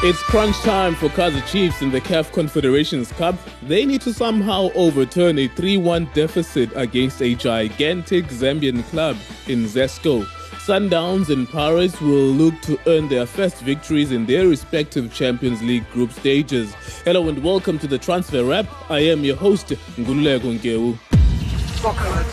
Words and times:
It's 0.00 0.22
crunch 0.22 0.56
time 0.60 0.94
for 0.94 1.08
Kaizer 1.08 1.44
Chiefs 1.50 1.82
in 1.82 1.90
the 1.90 2.00
CAF 2.00 2.30
Confederations 2.30 3.10
Cup. 3.10 3.34
They 3.64 3.84
need 3.84 4.00
to 4.02 4.12
somehow 4.12 4.68
overturn 4.76 5.40
a 5.40 5.48
3-1 5.48 6.14
deficit 6.14 6.70
against 6.76 7.20
a 7.20 7.34
gigantic 7.34 8.26
Zambian 8.26 8.84
club 8.90 9.16
in 9.48 9.64
Zesco. 9.64 10.24
Sundowns 10.64 11.30
and 11.30 11.48
Pirates 11.48 12.00
will 12.00 12.30
look 12.30 12.54
to 12.62 12.78
earn 12.86 13.08
their 13.08 13.26
first 13.26 13.56
victories 13.62 14.12
in 14.12 14.24
their 14.24 14.46
respective 14.46 15.12
Champions 15.12 15.60
League 15.62 15.90
group 15.90 16.12
stages. 16.12 16.72
Hello 17.04 17.28
and 17.28 17.42
welcome 17.42 17.76
to 17.80 17.88
the 17.88 17.98
Transfer 17.98 18.44
Wrap. 18.44 18.68
I 18.88 19.00
am 19.00 19.24
your 19.24 19.34
host, 19.34 19.66
Ngululeko 19.96 20.60
Nkewu. 20.60 20.96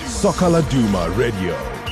Soccer 0.07 0.45
Laduma 0.49 1.17
Radio. 1.17 1.84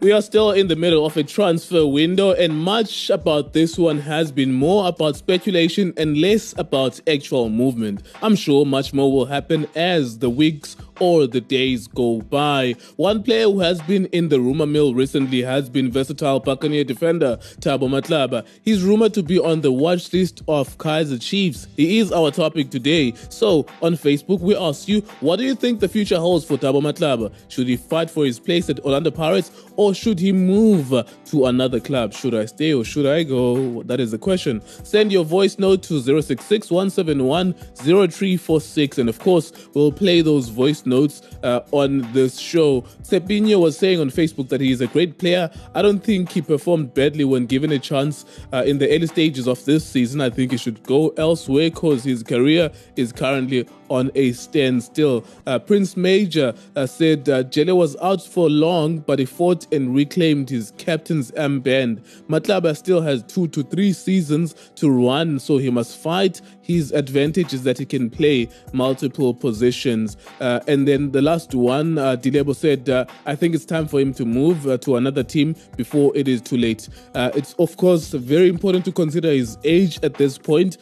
We 0.00 0.12
are 0.12 0.20
still 0.20 0.50
in 0.50 0.68
the 0.68 0.76
middle 0.76 1.06
of 1.06 1.16
a 1.16 1.24
transfer 1.24 1.86
window, 1.86 2.32
and 2.32 2.54
much 2.54 3.08
about 3.08 3.54
this 3.54 3.78
one 3.78 3.98
has 4.00 4.30
been 4.30 4.52
more 4.52 4.86
about 4.86 5.16
speculation 5.16 5.94
and 5.96 6.18
less 6.18 6.54
about 6.58 7.00
actual 7.08 7.48
movement. 7.48 8.02
I'm 8.20 8.36
sure 8.36 8.66
much 8.66 8.92
more 8.92 9.10
will 9.10 9.24
happen 9.24 9.66
as 9.74 10.18
the 10.18 10.28
weeks 10.28 10.76
or 11.00 11.26
the 11.26 11.40
days 11.40 11.86
go 11.86 12.20
by. 12.22 12.74
One 12.96 13.22
player 13.22 13.44
who 13.44 13.60
has 13.60 13.80
been 13.82 14.06
in 14.06 14.28
the 14.28 14.40
rumor 14.40 14.66
mill 14.66 14.94
recently 14.94 15.42
has 15.42 15.68
been 15.68 15.90
versatile 15.90 16.40
Buccaneer 16.40 16.84
defender 16.84 17.38
Thabo 17.60 17.88
Matlaba. 17.88 18.46
He's 18.62 18.82
rumored 18.82 19.14
to 19.14 19.22
be 19.22 19.38
on 19.38 19.60
the 19.60 19.72
watch 19.72 20.12
list 20.12 20.42
of 20.48 20.78
Kaizer 20.78 21.20
Chiefs. 21.20 21.66
He 21.76 21.98
is 21.98 22.12
our 22.12 22.30
topic 22.30 22.70
today. 22.70 23.14
So 23.28 23.66
on 23.82 23.94
Facebook, 23.94 24.40
we 24.40 24.56
ask 24.56 24.88
you, 24.88 25.00
what 25.20 25.36
do 25.36 25.44
you 25.44 25.54
think 25.54 25.80
the 25.80 25.88
future 25.88 26.18
holds 26.18 26.44
for 26.44 26.56
Thabo 26.56 26.80
Matlaba? 26.80 27.32
Should 27.48 27.68
he 27.68 27.76
fight 27.76 28.10
for 28.10 28.24
his 28.24 28.38
place 28.38 28.70
at 28.70 28.80
Orlando 28.80 29.10
Pirates 29.10 29.50
or 29.76 29.94
should 29.94 30.18
he 30.18 30.32
move 30.32 30.92
to 31.26 31.46
another 31.46 31.80
club? 31.80 32.12
Should 32.12 32.34
I 32.34 32.46
stay 32.46 32.72
or 32.72 32.84
should 32.84 33.06
I 33.06 33.22
go? 33.22 33.82
That 33.82 34.00
is 34.00 34.10
the 34.10 34.18
question. 34.18 34.62
Send 34.84 35.12
your 35.12 35.24
voice 35.24 35.58
note 35.58 35.82
to 35.84 36.00
066 36.00 36.70
171 36.70 37.52
0346 37.52 38.98
and 38.98 39.08
of 39.08 39.18
course, 39.18 39.52
we'll 39.74 39.92
play 39.92 40.20
those 40.20 40.48
voice 40.48 40.85
notes 40.86 41.22
uh, 41.42 41.60
on 41.72 42.10
this 42.12 42.38
show. 42.38 42.82
Cepinho 43.02 43.60
was 43.60 43.76
saying 43.76 44.00
on 44.00 44.10
Facebook 44.10 44.48
that 44.48 44.60
he 44.60 44.70
is 44.70 44.80
a 44.80 44.86
great 44.86 45.18
player. 45.18 45.50
I 45.74 45.82
don't 45.82 46.00
think 46.00 46.30
he 46.30 46.42
performed 46.42 46.94
badly 46.94 47.24
when 47.24 47.46
given 47.46 47.72
a 47.72 47.78
chance 47.78 48.24
uh, 48.52 48.64
in 48.66 48.78
the 48.78 48.88
early 48.94 49.06
stages 49.06 49.46
of 49.46 49.64
this 49.64 49.84
season. 49.84 50.20
I 50.20 50.30
think 50.30 50.52
he 50.52 50.56
should 50.56 50.82
go 50.84 51.08
elsewhere 51.16 51.70
because 51.70 52.04
his 52.04 52.22
career 52.22 52.70
is 52.96 53.12
currently 53.12 53.68
on 53.88 54.10
a 54.14 54.32
standstill. 54.32 55.24
Uh, 55.46 55.58
Prince 55.58 55.96
Major 55.96 56.54
uh, 56.74 56.86
said 56.86 57.28
uh, 57.28 57.42
Jele 57.44 57.74
was 57.74 57.96
out 58.02 58.22
for 58.22 58.48
long, 58.48 58.98
but 58.98 59.18
he 59.18 59.24
fought 59.24 59.72
and 59.72 59.94
reclaimed 59.94 60.50
his 60.50 60.72
captain's 60.78 61.30
armband. 61.32 62.00
Matlaba 62.28 62.76
still 62.76 63.00
has 63.00 63.22
two 63.24 63.48
to 63.48 63.62
three 63.62 63.92
seasons 63.92 64.54
to 64.76 64.90
run, 64.90 65.38
so 65.38 65.58
he 65.58 65.70
must 65.70 65.96
fight. 65.96 66.40
His 66.62 66.90
advantage 66.92 67.54
is 67.54 67.62
that 67.62 67.78
he 67.78 67.84
can 67.84 68.10
play 68.10 68.48
multiple 68.72 69.32
positions. 69.32 70.16
Uh, 70.40 70.60
and 70.66 70.86
then 70.86 71.12
the 71.12 71.22
last 71.22 71.54
one, 71.54 71.96
uh, 71.96 72.16
Dilebo 72.16 72.56
said, 72.56 72.88
uh, 72.88 73.04
I 73.24 73.36
think 73.36 73.54
it's 73.54 73.64
time 73.64 73.86
for 73.86 74.00
him 74.00 74.12
to 74.14 74.24
move 74.24 74.66
uh, 74.66 74.76
to 74.78 74.96
another 74.96 75.22
team 75.22 75.54
before 75.76 76.16
it 76.16 76.26
is 76.26 76.40
too 76.40 76.56
late. 76.56 76.88
It's, 77.14 77.54
of 77.54 77.76
course, 77.76 78.10
very 78.10 78.48
important 78.48 78.84
to 78.86 78.92
consider 78.92 79.30
his 79.30 79.58
age 79.64 80.00
at 80.02 80.14
this 80.14 80.38
point 80.38 80.78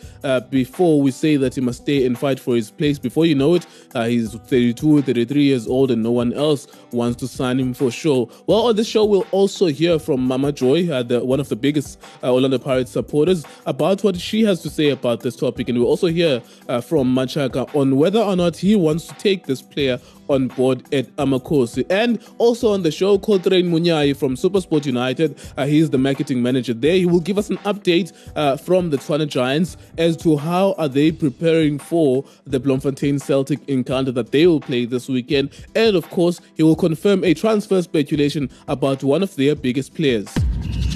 before 0.51 1.01
we 1.01 1.11
say 1.11 1.37
that 1.37 1.55
he 1.55 1.61
must 1.61 1.83
stay 1.83 2.07
and 2.07 2.19
fight 2.19 2.41
for 2.41 2.55
his 2.57 2.71
place. 2.71 2.94
Before 2.99 3.27
you 3.27 3.35
know 3.35 3.55
it, 3.55 3.67
uh, 3.95 4.05
he's 4.07 4.35
32, 4.35 5.03
33 5.03 5.43
years 5.43 5.67
old, 5.67 5.91
and 5.91 6.03
no 6.03 6.11
one 6.11 6.33
else 6.33 6.67
wants 6.93 7.17
to 7.21 7.29
sign 7.29 7.59
him 7.61 7.75
for 7.75 7.91
sure. 7.91 8.29
Well, 8.47 8.67
on 8.67 8.77
this 8.77 8.87
show, 8.87 9.05
we'll 9.05 9.27
also 9.31 9.67
hear 9.67 9.99
from 9.99 10.21
Mama 10.21 10.53
Joy, 10.53 10.91
uh, 10.91 11.03
the, 11.03 11.25
one 11.25 11.41
of 11.41 11.49
the 11.49 11.57
biggest 11.57 12.01
uh, 12.23 12.33
Orlando 12.33 12.59
Pirates 12.59 12.91
supporters, 12.91 13.45
about 13.67 14.03
what 14.05 14.17
she 14.17 14.43
has 14.45 14.63
to 14.63 14.71
say 14.71 14.91
about 14.91 15.21
this 15.21 15.37
topic. 15.37 15.69
And 15.69 15.79
we'll 15.79 15.89
also 15.89 16.09
hear 16.09 16.43
uh, 16.69 16.81
from 16.81 17.15
Machaka 17.15 17.75
on 17.75 17.97
whether 17.97 18.21
or 18.21 18.37
not 18.37 18.57
he 18.57 18.77
wants 18.77 19.07
to 19.09 19.15
take 19.15 19.47
this 19.47 19.63
player 19.63 19.99
on 20.29 20.49
board 20.49 20.83
at 20.93 21.07
Amakhosi. 21.17 21.85
And 21.91 22.19
also 22.39 22.73
on 22.73 22.83
the 22.83 22.91
show, 22.91 23.19
Coltrane 23.19 23.71
Munyai 23.71 24.17
from 24.17 24.37
Supersport 24.37 24.87
United. 24.87 25.39
Uh, 25.57 25.67
he's 25.67 25.91
the 25.91 25.99
marketing 25.99 26.43
manager 26.43 26.75
there. 26.75 26.97
He 26.97 27.07
will 27.07 27.21
give 27.21 27.39
us 27.39 27.51
an 27.51 27.59
update 27.59 28.13
uh, 28.37 28.57
from 28.57 28.91
the 28.91 28.97
Tshwane 28.97 29.29
Giants 29.29 29.77
as 29.99 30.17
to 30.19 30.37
how 30.37 30.75
are 30.79 30.89
they 30.89 31.13
preparing 31.13 31.79
for 31.79 32.25
the 32.47 32.61
Bloemfontein 32.61 33.19
Celtic 33.19 33.61
encounter 33.69 34.13
that 34.13 34.33
they 34.33 34.47
will 34.47 34.61
play 34.61 34.85
this 34.85 35.09
weekend. 35.09 35.51
And 35.75 35.97
of 35.97 36.09
course, 36.11 36.41
he 36.55 36.63
will 36.63 36.77
confirm 36.77 37.25
a 37.25 37.35
transfer 37.35 37.83
speculation 37.83 38.51
about 38.69 39.03
one 39.03 39.23
of 39.23 39.35
their 39.37 39.55
biggest 39.55 39.95
players. 39.95 40.29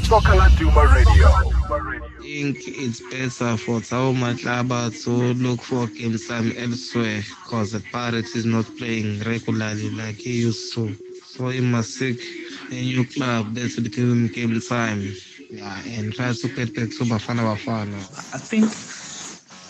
Soccer 0.04 0.32
Laduma 0.32 0.94
Radio. 0.94 1.97
Think 2.28 2.68
it's 2.68 3.00
better 3.00 3.56
for 3.56 3.80
Thabo 3.80 4.12
Matlaba 4.14 4.92
to 5.04 5.10
look 5.10 5.62
for 5.62 5.86
game 5.86 6.18
time 6.18 6.52
elsewhere 6.58 7.22
because 7.42 7.72
the 7.72 7.80
Pirates 7.90 8.36
is 8.36 8.44
not 8.44 8.66
playing 8.76 9.20
regularly 9.20 9.88
like 9.88 10.16
he 10.16 10.42
used 10.42 10.74
to. 10.74 10.94
So 11.24 11.48
he 11.48 11.62
must 11.62 11.94
seek 11.94 12.20
a 12.70 12.74
new 12.74 13.06
club 13.06 13.54
that 13.54 13.74
will 13.74 13.84
give 13.84 14.10
him 14.10 14.28
game 14.28 14.60
time. 14.60 15.10
Yeah, 15.50 15.80
and 15.86 16.12
try 16.12 16.34
to 16.34 16.48
get 16.48 16.74
back 16.74 16.90
to 16.98 17.04
Bafana 17.08 17.48
Bafana. 17.48 17.96
I 18.34 18.38
think 18.38 18.68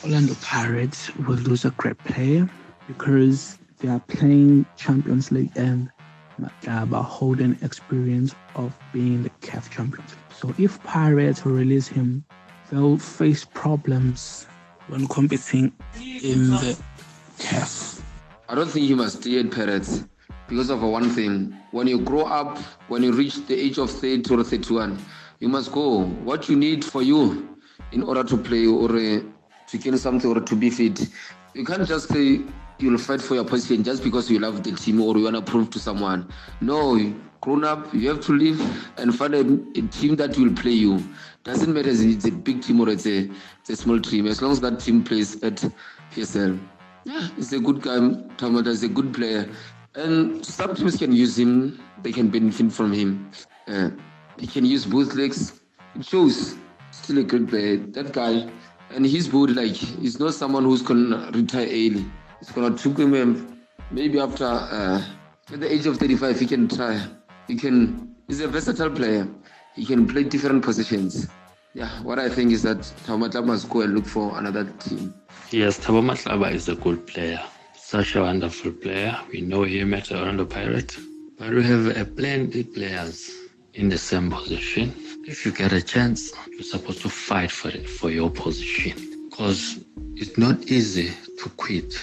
Orlando 0.03 0.35
Pirates 0.43 1.15
will 1.15 1.37
lose 1.37 1.65
a 1.65 1.71
great 1.71 1.99
player 1.99 2.51
because 2.89 3.57
they 3.79 3.89
are 3.89 4.01
playing 4.01 4.67
Champions 4.77 5.31
League 5.31 5.53
and 5.55 5.93
Matlaba 6.41 7.05
holding 7.05 7.57
experience 7.63 8.35
of 8.57 8.77
being 8.93 9.23
the 9.23 9.31
CAF 9.47 9.71
champions. 9.71 10.17
So 10.35 10.53
if 10.59 10.83
Pirates 10.83 11.47
release 11.47 11.87
him, 11.87 12.25
they'll 12.71 12.99
face 12.99 13.45
problems 13.45 14.47
when 14.89 15.06
competing 15.09 15.73
in 16.01 16.51
the 16.51 16.79
CAF. 17.39 18.01
I 18.49 18.55
don't 18.55 18.69
think 18.69 18.89
you 18.89 18.97
must 18.97 19.21
stay 19.21 19.39
at 19.41 19.51
Pirates 19.51 20.05
because 20.49 20.71
of 20.71 20.83
one 20.83 21.11
thing. 21.11 21.55
When 21.71 21.87
you 21.87 22.01
grow 22.01 22.23
up, 22.23 22.59
when 22.89 23.03
you 23.03 23.12
reach 23.12 23.47
the 23.47 23.55
age 23.55 23.79
of 23.79 23.91
30 23.91 24.34
or 24.34 24.45
31, 24.45 24.99
you 25.41 25.49
must 25.49 25.73
go. 25.73 26.05
What 26.25 26.49
you 26.49 26.56
need 26.56 26.84
for 26.84 27.03
you 27.03 27.56
in 27.93 28.03
order 28.03 28.25
to 28.25 28.37
play 28.37 28.67
or 28.67 28.91
uh, 28.91 29.21
to 29.69 29.79
gain 29.79 29.97
something 29.99 30.31
or 30.31 30.41
to 30.41 30.56
be 30.56 30.71
fit, 30.71 31.09
you 31.55 31.65
can't 31.65 31.87
just 31.87 32.09
say 32.09 32.41
you'll 32.79 32.99
fight 32.99 33.21
for 33.21 33.35
your 33.35 33.45
position 33.45 33.85
just 33.85 34.03
because 34.03 34.31
you 34.31 34.39
love 34.39 34.62
the 34.62 34.73
team 34.73 35.00
or 35.00 35.17
you 35.17 35.25
want 35.25 35.37
to 35.37 35.43
prove 35.43 35.71
to 35.71 35.79
someone. 35.79 36.29
No, 36.61 36.97
grown 37.41 37.65
up, 37.65 37.93
you 37.94 38.09
have 38.09 38.21
to 38.22 38.32
live 38.32 38.60
and 38.99 39.15
find 39.15 39.34
a, 39.34 39.41
a 39.78 39.82
team 39.88 40.16
that 40.16 40.37
will 40.37 40.54
play 40.54 40.72
you. 40.72 41.03
Doesn't 41.44 41.72
matter 41.72 41.91
if 41.91 42.00
it's 42.00 42.25
a 42.26 42.32
big 42.32 42.62
team 42.62 42.81
or 42.81 42.88
it's 42.88 43.06
a, 43.06 43.31
it's 43.60 43.71
a 43.71 43.76
small 43.76 44.00
team, 44.00 44.26
as 44.26 44.43
long 44.43 44.53
as 44.53 44.60
that 44.60 44.81
team 44.81 45.03
plays 45.04 45.43
at 45.43 45.65
PSL. 46.12 46.59
Yeah, 47.04 47.28
he's 47.37 47.53
a 47.53 47.60
good 47.60 47.81
guy. 47.81 47.99
Tamata 48.37 48.69
is 48.69 48.82
a 48.82 48.88
good 48.88 49.15
player. 49.15 49.49
And 49.94 50.44
some 50.44 50.75
teams 50.75 50.97
can 50.97 51.12
use 51.12 51.38
him, 51.38 51.81
they 52.03 52.12
can 52.12 52.28
benefit 52.28 52.72
from 52.72 52.93
him. 52.93 53.31
Uh, 53.66 53.91
he 54.38 54.47
can 54.47 54.65
use 54.65 54.84
both 54.84 55.15
legs. 55.15 55.60
It 55.94 56.05
shows 56.05 56.56
still 56.91 57.19
a 57.19 57.22
good 57.25 57.49
player. 57.49 57.78
That 57.78 58.12
guy, 58.12 58.50
and 58.91 59.06
his 59.06 59.28
body, 59.28 59.55
like, 59.55 59.75
he's 59.75 60.20
not 60.20 60.34
someone 60.34 60.65
who's 60.65 60.82
going 60.82 61.10
to 61.10 61.31
retire 61.32 61.66
early. 61.66 62.05
It's 62.41 62.53
going 62.53 62.75
to 62.76 62.82
take 62.82 62.99
him 62.99 63.59
maybe 63.91 64.20
after, 64.20 64.44
uh, 64.44 65.03
at 65.53 65.60
the 65.60 65.72
age 65.72 65.87
of 65.87 65.97
35, 65.97 66.41
he 66.41 66.47
can 66.47 66.69
try. 66.69 67.05
He 67.49 67.57
can, 67.57 68.15
he's 68.29 68.41
a 68.41 68.49
versatile 68.49 68.91
player. 68.91 69.27
He 69.75 69.87
can 69.87 70.07
play 70.07 70.23
different 70.25 70.63
positions. 70.63 71.29
Yeah, 71.73 71.89
what 72.03 72.19
I 72.19 72.29
think 72.29 72.53
is 72.53 72.63
that 72.63 72.79
Tamatla 73.07 73.45
must 73.45 73.71
go 73.71 73.81
and 73.81 73.95
look 73.95 74.05
for 74.05 74.39
another 74.39 74.65
team. 74.81 75.15
Yes, 75.51 75.79
Thabo 75.79 76.03
Matlaba 76.03 76.53
is 76.53 76.69
a 76.69 76.75
good 76.75 77.07
player. 77.07 77.43
Such 77.75 78.17
a 78.17 78.21
wonderful 78.21 78.73
player. 78.73 79.19
We 79.33 79.41
know 79.41 79.62
him 79.62 79.95
at 79.95 80.12
Orlando 80.12 80.45
Pirates. 80.45 81.00
But 81.39 81.50
we 81.55 81.62
have 81.62 81.97
a 81.97 82.05
plenty 82.05 82.65
players 82.65 83.33
in 83.73 83.89
the 83.89 83.97
same 83.97 84.31
position. 84.31 84.93
If 85.27 85.47
you 85.47 85.53
get 85.53 85.73
a 85.73 85.81
chance, 85.81 86.33
you're 86.51 86.62
supposed 86.62 87.01
to 87.03 87.09
fight 87.09 87.51
for 87.51 87.69
it, 87.69 87.89
for 87.89 88.11
your 88.11 88.29
position. 88.29 89.29
Because 89.31 89.79
it's 90.17 90.37
not 90.37 90.65
easy 90.65 91.12
to 91.39 91.49
quit. 91.51 91.94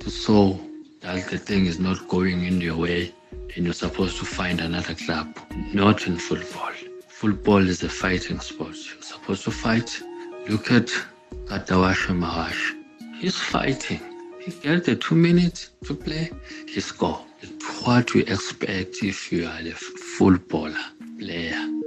To 0.00 0.10
so 0.10 0.60
that 1.00 1.28
the 1.28 1.38
thing 1.38 1.66
is 1.66 1.80
not 1.80 2.06
going 2.06 2.44
in 2.44 2.60
your 2.60 2.76
way 2.76 3.14
and 3.54 3.64
you're 3.64 3.74
supposed 3.74 4.18
to 4.18 4.24
find 4.24 4.60
another 4.60 4.94
club. 4.94 5.36
Not 5.72 6.06
in 6.06 6.16
football. 6.16 6.72
Football 7.08 7.68
is 7.68 7.82
a 7.82 7.88
fighting 7.88 8.40
sport. 8.40 8.74
You're 8.74 9.02
supposed 9.02 9.44
to 9.44 9.50
fight. 9.50 10.02
Look 10.48 10.70
at 10.72 10.88
Kudakwashe 11.46 12.16
Mahachi. 12.18 12.82
He's 13.20 13.36
fighting. 13.36 14.00
He 14.40 14.50
gets 14.50 14.86
the 14.86 14.96
two 14.96 15.14
minutes 15.14 15.70
to 15.84 15.94
play, 15.94 16.32
he 16.66 16.80
score. 16.80 17.24
It's 17.40 17.86
what 17.86 18.12
we 18.14 18.22
expect 18.22 19.02
if 19.02 19.30
you 19.30 19.46
are 19.46 19.60
a 19.60 19.70
footballer 19.72 20.74
player. 21.18 21.81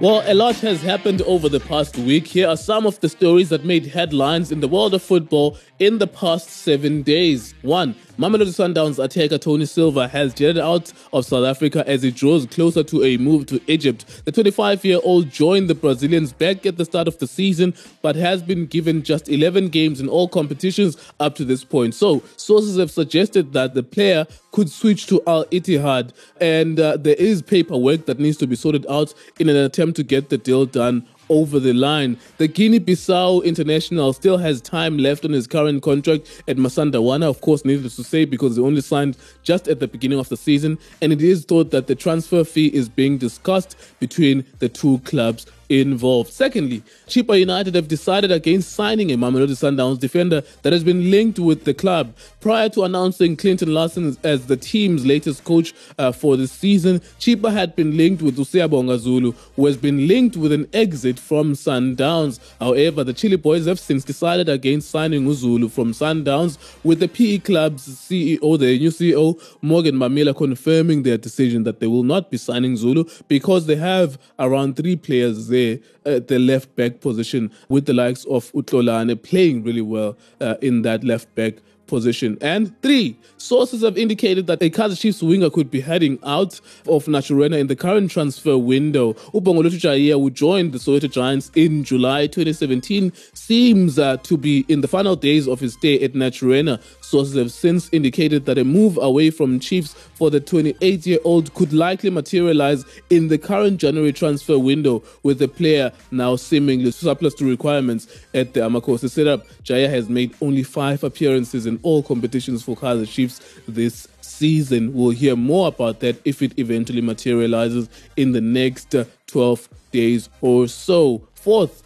Well, 0.00 0.22
a 0.26 0.32
lot 0.32 0.54
has 0.60 0.80
happened 0.80 1.22
over 1.22 1.48
the 1.48 1.58
past 1.58 1.98
week. 1.98 2.28
Here 2.28 2.46
are 2.46 2.56
some 2.56 2.86
of 2.86 3.00
the 3.00 3.08
stories 3.08 3.48
that 3.48 3.64
made 3.64 3.84
headlines 3.84 4.52
in 4.52 4.60
the 4.60 4.68
world 4.68 4.94
of 4.94 5.02
football 5.02 5.58
in 5.80 5.98
the 5.98 6.06
past 6.06 6.50
seven 6.50 7.02
days. 7.02 7.52
One, 7.62 7.96
Mamelodi 8.16 8.54
Sundowns 8.54 9.02
attacker 9.02 9.38
Toni 9.38 9.66
Silva 9.66 10.06
has 10.06 10.34
jetted 10.34 10.58
out 10.58 10.92
of 11.12 11.24
South 11.24 11.44
Africa 11.44 11.82
as 11.88 12.02
he 12.02 12.12
draws 12.12 12.46
closer 12.46 12.84
to 12.84 13.02
a 13.02 13.16
move 13.16 13.46
to 13.46 13.60
Egypt. 13.66 14.24
The 14.24 14.30
25 14.30 14.84
year 14.84 15.00
old 15.02 15.30
joined 15.30 15.68
the 15.68 15.74
Brazilians 15.74 16.32
back 16.32 16.64
at 16.64 16.76
the 16.76 16.84
start 16.84 17.08
of 17.08 17.18
the 17.18 17.26
season, 17.26 17.74
but 18.00 18.14
has 18.14 18.40
been 18.40 18.66
given 18.66 19.02
just 19.02 19.28
11 19.28 19.70
games 19.70 20.00
in 20.00 20.08
all 20.08 20.28
competitions 20.28 20.96
up 21.18 21.34
to 21.34 21.44
this 21.44 21.64
point. 21.64 21.96
So, 21.96 22.22
sources 22.36 22.78
have 22.78 22.92
suggested 22.92 23.52
that 23.54 23.74
the 23.74 23.82
player 23.82 24.28
could 24.52 24.70
switch 24.70 25.06
to 25.06 25.22
Al 25.26 25.44
Ittihad, 25.46 26.12
and 26.40 26.80
uh, 26.80 26.96
there 26.96 27.14
is 27.14 27.42
paperwork 27.42 28.06
that 28.06 28.18
needs 28.18 28.36
to 28.38 28.46
be 28.46 28.56
sorted 28.56 28.86
out 28.88 29.14
in 29.38 29.48
an 29.48 29.56
attempt 29.56 29.96
to 29.96 30.02
get 30.02 30.28
the 30.28 30.38
deal 30.38 30.66
done 30.66 31.06
over 31.28 31.60
the 31.60 31.72
line. 31.72 32.18
The 32.38 32.48
Guinea 32.48 32.80
Bissau 32.80 33.44
international 33.44 34.12
still 34.12 34.38
has 34.38 34.60
time 34.60 34.98
left 34.98 35.24
on 35.24 35.32
his 35.32 35.46
current 35.46 35.82
contract 35.82 36.42
at 36.48 36.56
Masandawana, 36.56 37.28
of 37.28 37.40
course, 37.40 37.64
needless 37.64 37.96
to 37.96 38.04
say, 38.04 38.24
because 38.24 38.56
he 38.56 38.62
only 38.62 38.80
signed 38.80 39.16
just 39.42 39.68
at 39.68 39.80
the 39.80 39.88
beginning 39.88 40.18
of 40.18 40.28
the 40.28 40.36
season. 40.36 40.78
And 41.02 41.12
it 41.12 41.22
is 41.22 41.44
thought 41.44 41.70
that 41.70 41.86
the 41.86 41.94
transfer 41.94 42.44
fee 42.44 42.68
is 42.68 42.88
being 42.88 43.18
discussed 43.18 43.76
between 44.00 44.44
the 44.58 44.68
two 44.68 44.98
clubs 45.00 45.46
involved. 45.68 46.32
Secondly, 46.32 46.82
Chippa 47.06 47.38
United 47.38 47.74
have 47.74 47.88
decided 47.88 48.32
against 48.32 48.72
signing 48.72 49.12
a 49.12 49.16
Mamelodi 49.16 49.50
Sundowns 49.50 49.98
defender 49.98 50.42
that 50.62 50.72
has 50.72 50.82
been 50.82 51.10
linked 51.10 51.38
with 51.38 51.64
the 51.64 51.74
club. 51.74 52.14
Prior 52.40 52.68
to 52.70 52.84
announcing 52.84 53.36
Clinton 53.36 53.74
Larsen 53.74 54.16
as 54.24 54.46
the 54.46 54.56
team's 54.56 55.04
latest 55.04 55.44
coach 55.44 55.74
uh, 55.98 56.12
for 56.12 56.36
the 56.36 56.46
season, 56.46 57.00
Chippa 57.20 57.52
had 57.52 57.76
been 57.76 57.96
linked 57.96 58.22
with 58.22 58.36
Usiyabonga 58.36 58.98
Zulu, 58.98 59.32
who 59.56 59.66
has 59.66 59.76
been 59.76 60.06
linked 60.08 60.36
with 60.36 60.52
an 60.52 60.68
exit 60.72 61.18
from 61.18 61.52
Sundowns. 61.52 62.40
However, 62.58 63.04
the 63.04 63.14
Chilli 63.14 63.40
Boys 63.40 63.66
have 63.66 63.78
since 63.78 64.04
decided 64.04 64.48
against 64.48 64.90
signing 64.90 65.26
Uzulu 65.26 65.70
from 65.70 65.92
Sundowns, 65.92 66.58
with 66.84 67.00
the 67.00 67.08
PE 67.08 67.38
club's 67.38 67.88
CEO, 67.88 68.58
the 68.58 68.78
new 68.78 68.90
CEO, 68.90 69.40
Morgan 69.60 69.96
Mammila, 69.96 70.36
confirming 70.36 71.02
their 71.02 71.18
decision 71.18 71.64
that 71.64 71.80
they 71.80 71.86
will 71.86 72.02
not 72.02 72.30
be 72.30 72.38
signing 72.38 72.76
Zulu 72.76 73.04
because 73.28 73.66
they 73.66 73.76
have 73.76 74.18
around 74.38 74.76
three 74.76 74.96
players 74.96 75.48
there 75.48 75.57
there 75.58 75.78
at 76.14 76.28
the 76.28 76.38
left 76.38 76.74
back 76.76 77.00
position 77.00 77.50
with 77.68 77.86
the 77.86 77.92
likes 77.92 78.24
of 78.26 78.52
Utlolane 78.52 79.20
playing 79.22 79.64
really 79.64 79.80
well 79.80 80.16
uh, 80.40 80.54
in 80.62 80.82
that 80.82 81.04
left 81.04 81.34
back 81.34 81.54
position. 81.88 82.38
And 82.40 82.80
three, 82.82 83.18
sources 83.38 83.82
have 83.82 83.98
indicated 83.98 84.46
that 84.46 84.62
a 84.62 84.70
Kaizer 84.70 85.00
Chiefs 85.00 85.22
winger 85.22 85.50
could 85.50 85.70
be 85.70 85.80
heading 85.80 86.18
out 86.22 86.60
of 86.86 87.06
Naturena 87.06 87.58
in 87.58 87.66
the 87.66 87.74
current 87.74 88.10
transfer 88.12 88.56
window. 88.56 89.14
Ubongolwethu 89.34 89.80
Jayiya, 89.80 90.20
who 90.20 90.30
joined 90.30 90.72
the 90.72 90.78
Soweto 90.78 91.10
Giants 91.10 91.50
in 91.56 91.82
July 91.82 92.26
2017, 92.28 93.12
seems 93.32 93.98
uh, 93.98 94.18
to 94.18 94.36
be 94.36 94.64
in 94.68 94.82
the 94.82 94.88
final 94.88 95.16
days 95.16 95.48
of 95.48 95.58
his 95.58 95.72
stay 95.72 96.00
at 96.04 96.12
Naturena. 96.12 96.80
Sources 97.08 97.36
have 97.36 97.50
since 97.50 97.88
indicated 97.90 98.44
that 98.44 98.58
a 98.58 98.64
move 98.64 98.98
away 98.98 99.30
from 99.30 99.58
Chiefs 99.60 99.94
for 99.94 100.30
the 100.30 100.40
28 100.40 101.06
year 101.06 101.18
old 101.24 101.54
could 101.54 101.72
likely 101.72 102.10
materialize 102.10 102.84
in 103.08 103.28
the 103.28 103.38
current 103.38 103.80
January 103.80 104.12
transfer 104.12 104.58
window, 104.58 105.02
with 105.22 105.38
the 105.38 105.48
player 105.48 105.90
now 106.10 106.36
seemingly 106.36 106.90
surplus 106.90 107.32
to 107.32 107.48
requirements 107.48 108.08
at 108.34 108.52
the 108.52 108.60
Amakhosi 108.60 109.08
setup. 109.08 109.46
Jaya 109.62 109.88
has 109.88 110.10
made 110.10 110.34
only 110.42 110.62
five 110.62 111.02
appearances 111.02 111.64
in 111.64 111.80
all 111.82 112.02
competitions 112.02 112.62
for 112.62 112.76
Kaizer 112.76 113.10
Chiefs 113.10 113.40
this 113.66 114.06
season. 114.20 114.92
We'll 114.92 115.08
hear 115.08 115.34
more 115.34 115.68
about 115.68 116.00
that 116.00 116.20
if 116.26 116.42
it 116.42 116.58
eventually 116.58 117.00
materializes 117.00 117.88
in 118.18 118.32
the 118.32 118.42
next 118.42 118.94
12 119.28 119.66
days 119.92 120.28
or 120.42 120.68
so. 120.68 121.26
Fourth, 121.32 121.82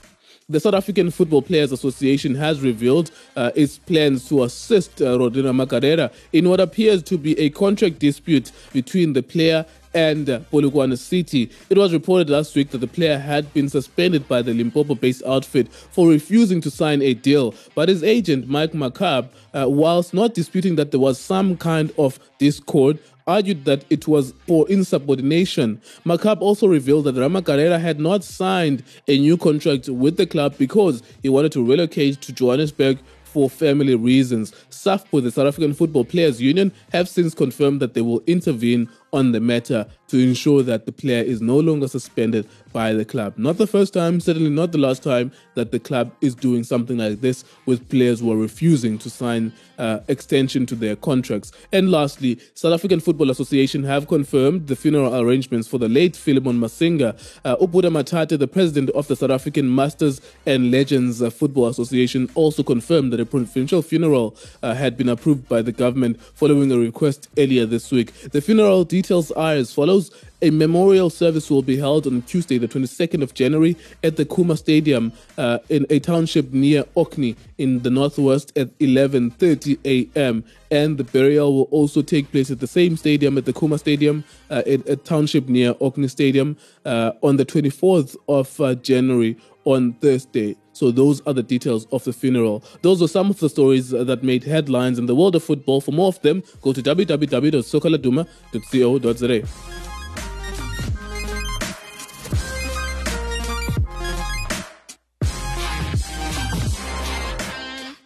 the 0.52 0.60
South 0.60 0.75
African 0.75 1.10
Football 1.10 1.40
Players 1.40 1.72
Association 1.72 2.34
has 2.34 2.60
revealed 2.60 3.10
uh, 3.37 3.50
its 3.54 3.78
plans 3.78 4.28
to 4.28 4.44
assist 4.44 5.00
uh, 5.00 5.19
Rodrigo 5.19 5.50
Makarera 5.52 6.12
in 6.32 6.49
what 6.49 6.60
appears 6.60 7.02
to 7.04 7.16
be 7.16 7.38
a 7.38 7.49
contract 7.49 7.99
dispute 7.99 8.52
between 8.72 9.14
the 9.14 9.22
player 9.22 9.64
and 9.94 10.26
Polokwane 10.26 10.96
City. 10.98 11.50
It 11.70 11.78
was 11.78 11.92
reported 11.92 12.30
last 12.30 12.54
week 12.54 12.70
that 12.70 12.78
the 12.78 12.86
player 12.86 13.18
had 13.18 13.52
been 13.52 13.68
suspended 13.68 14.28
by 14.28 14.42
the 14.42 14.54
Limpopo 14.54 14.94
based 14.94 15.22
outfit 15.24 15.72
for 15.72 16.08
refusing 16.08 16.60
to 16.62 16.70
sign 16.70 17.02
a 17.02 17.14
deal. 17.14 17.54
But 17.74 17.88
his 17.88 18.02
agent, 18.02 18.48
Mike 18.48 18.72
Makaab, 18.72 19.28
uh, 19.54 19.66
whilst 19.68 20.14
not 20.14 20.34
disputing 20.34 20.76
that 20.76 20.90
there 20.90 21.00
was 21.00 21.18
some 21.18 21.56
kind 21.56 21.92
of 21.98 22.18
discord, 22.38 22.98
argued 23.26 23.64
that 23.64 23.84
it 23.90 24.08
was 24.08 24.32
for 24.46 24.68
insubordination. 24.68 25.80
Makaab 26.04 26.40
also 26.40 26.66
revealed 26.66 27.04
that 27.04 27.14
Ramagalela 27.14 27.80
had 27.80 28.00
not 28.00 28.24
signed 28.24 28.82
a 29.06 29.18
new 29.18 29.36
contract 29.36 29.88
with 29.88 30.16
the 30.16 30.26
club 30.26 30.56
because 30.58 31.02
he 31.22 31.28
wanted 31.28 31.52
to 31.52 31.64
relocate 31.64 32.20
to 32.22 32.32
Johannesburg 32.32 32.98
for 33.24 33.48
family 33.48 33.94
reasons. 33.94 34.52
SAFPU, 34.70 35.22
the 35.22 35.30
South 35.30 35.48
African 35.48 35.72
Football 35.72 36.04
Players 36.04 36.40
Union, 36.40 36.72
have 36.92 37.08
since 37.08 37.34
confirmed 37.34 37.80
that 37.80 37.94
they 37.94 38.02
will 38.02 38.22
intervene 38.26 38.90
on 39.12 39.32
the 39.32 39.41
matter 39.41 39.87
to 40.09 40.19
ensure 40.19 40.62
that 40.62 40.87
the 40.87 40.93
player 40.93 41.23
is 41.23 41.41
no 41.41 41.59
longer 41.59 41.88
suspended 41.88 42.47
by 42.73 42.93
the 42.93 43.05
club. 43.05 43.35
Not 43.37 43.59
the 43.59 43.67
first 43.67 43.93
time, 43.93 44.20
certainly 44.20 44.50
not 44.50 44.73
the 44.73 44.79
last 44.79 45.03
time 45.03 45.32
that 45.55 45.70
the 45.70 45.79
club 45.79 46.12
is 46.20 46.35
doing 46.35 46.64
something 46.64 46.97
like 46.99 47.20
this 47.20 47.44
with 47.67 47.88
players 47.88 48.20
who 48.20 48.32
are 48.32 48.37
refusing 48.37 48.99
to 48.99 49.11
sign 49.11 49.53
uh, 49.79 50.00
extension 50.09 50.64
to 50.67 50.75
their 50.75 50.97
contracts. 50.97 51.53
And 51.73 51.91
lastly, 51.91 52.38
South 52.55 52.73
African 52.73 53.00
Football 53.00 53.31
Association 53.31 53.85
have 53.85 54.09
confirmed 54.09 54.67
the 54.69 54.76
funeral 54.76 55.14
arrangements 55.19 55.69
for 55.69 55.79
the 55.79 55.88
late 55.88 56.17
Philemon 56.17 56.59
Masinga. 56.59 57.19
Uh, 57.44 57.56
Ubuda 57.56 58.38
the 58.38 58.49
president 58.49 58.91
of 58.91 59.09
the 59.09 59.17
South 59.17 59.31
African 59.31 59.75
Masters 59.75 60.20
and 60.47 60.70
Legends 60.70 61.23
uh, 61.23 61.31
Football 61.31 61.69
Association, 61.69 62.31
also 62.35 62.62
confirmed 62.62 63.12
that 63.12 63.20
a 63.20 63.26
provincial 63.26 63.82
funeral 63.82 64.37
uh, 64.62 64.75
had 64.75 64.97
been 64.97 65.09
approved 65.09 65.49
by 65.49 65.61
the 65.62 65.73
government 65.73 66.20
following 66.35 66.70
a 66.73 66.79
request 66.79 67.29
earlier 67.38 67.67
this 67.67 67.91
week. 67.91 68.12
The 68.31 68.41
funeral 68.41 68.85
details 68.85 69.01
are 69.10 69.52
as 69.54 69.72
follows 69.72 70.10
a 70.43 70.50
memorial 70.50 71.08
service 71.08 71.49
will 71.50 71.62
be 71.62 71.76
held 71.76 72.06
on 72.06 72.20
Tuesday, 72.22 72.58
the 72.58 72.66
22nd 72.66 73.22
of 73.22 73.32
January, 73.32 73.76
at 74.02 74.16
the 74.16 74.25
Khuma 74.25 74.58
Stadium 74.58 75.12
uh, 75.38 75.58
in 75.69 75.87
a 75.88 76.00
township 76.00 76.52
near 76.52 76.84
Orkney 76.94 77.37
in 77.58 77.82
the 77.82 77.90
northwest 77.90 78.52
at 78.58 78.76
11:30 78.81 79.78
a.m. 79.84 80.44
And 80.70 80.99
the 80.99 81.04
burial 81.04 81.54
will 81.54 81.69
also 81.70 82.02
take 82.02 82.31
place 82.32 82.50
at 82.50 82.60
the 82.60 82.66
same 82.66 82.96
stadium, 82.96 83.38
at 83.38 83.44
the 83.44 83.52
Khuma 83.52 83.78
Stadium, 83.78 84.25
uh, 84.50 84.62
in 84.66 84.82
a 84.87 84.96
township 84.96 85.49
near 85.49 85.72
Orkney 85.78 86.08
Stadium, 86.08 86.56
uh, 86.84 87.12
on 87.22 87.37
the 87.37 87.46
24th 87.46 88.16
of 88.28 88.60
uh, 88.60 88.75
January 88.75 89.37
on 89.64 89.93
Thursday. 89.94 90.56
So 90.72 90.90
those 90.90 91.20
are 91.22 91.32
the 91.32 91.42
details 91.42 91.86
of 91.92 92.04
the 92.04 92.12
funeral. 92.12 92.62
Those 92.82 93.00
are 93.02 93.08
some 93.08 93.30
of 93.30 93.40
the 93.40 93.49
stories 93.49 93.88
that 93.90 94.23
made 94.23 94.44
headlines 94.44 94.99
in 94.99 95.06
the 95.06 95.14
world 95.14 95.35
of 95.37 95.44
football. 95.44 95.80
For 95.80 95.92
more 95.92 96.08
of 96.08 96.20
them, 96.23 96.42
go 96.61 96.73
to 96.73 96.82
www.soccerladuma.co.za. 96.82 99.82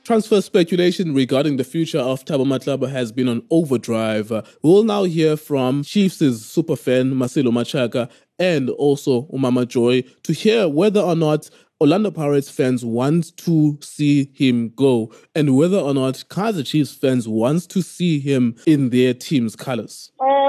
Transfer 0.07 0.41
speculation 0.41 1.15
regarding 1.15 1.57
the 1.57 1.65
future 1.65 1.99
of 1.99 2.25
Thabo 2.25 2.47
Matlaba 2.47 2.89
has 2.89 3.11
been 3.11 3.27
on 3.27 3.43
overdrive. 3.51 4.31
We'll 4.63 4.85
now 4.85 5.03
hear 5.03 5.37
from 5.37 5.83
Chiefs' 5.83 6.21
superfan 6.21 7.15
Marcelo 7.15 7.51
Machaka 7.51 8.09
and 8.39 8.71
also 8.71 9.23
Umama 9.33 9.67
Joy 9.67 10.05
to 10.23 10.33
hear 10.33 10.69
whether 10.69 11.01
or 11.01 11.17
not 11.17 11.51
Orlando 11.79 12.11
Pirates 12.11 12.49
fans 12.49 12.85
want 12.87 13.37
to 13.37 13.79
see 13.83 14.31
him 14.33 14.71
go 14.71 15.13
and 15.35 15.57
whether 15.59 15.77
or 15.77 15.93
not 15.93 16.25
Kaizer 16.31 16.67
Chiefs 16.67 16.95
fans 16.95 17.29
want 17.29 17.69
to 17.69 17.83
see 17.83 18.19
him 18.19 18.57
in 18.67 18.89
their 18.89 19.13
team's 19.13 19.55
colors. 19.55 20.11
Eh 20.21 20.49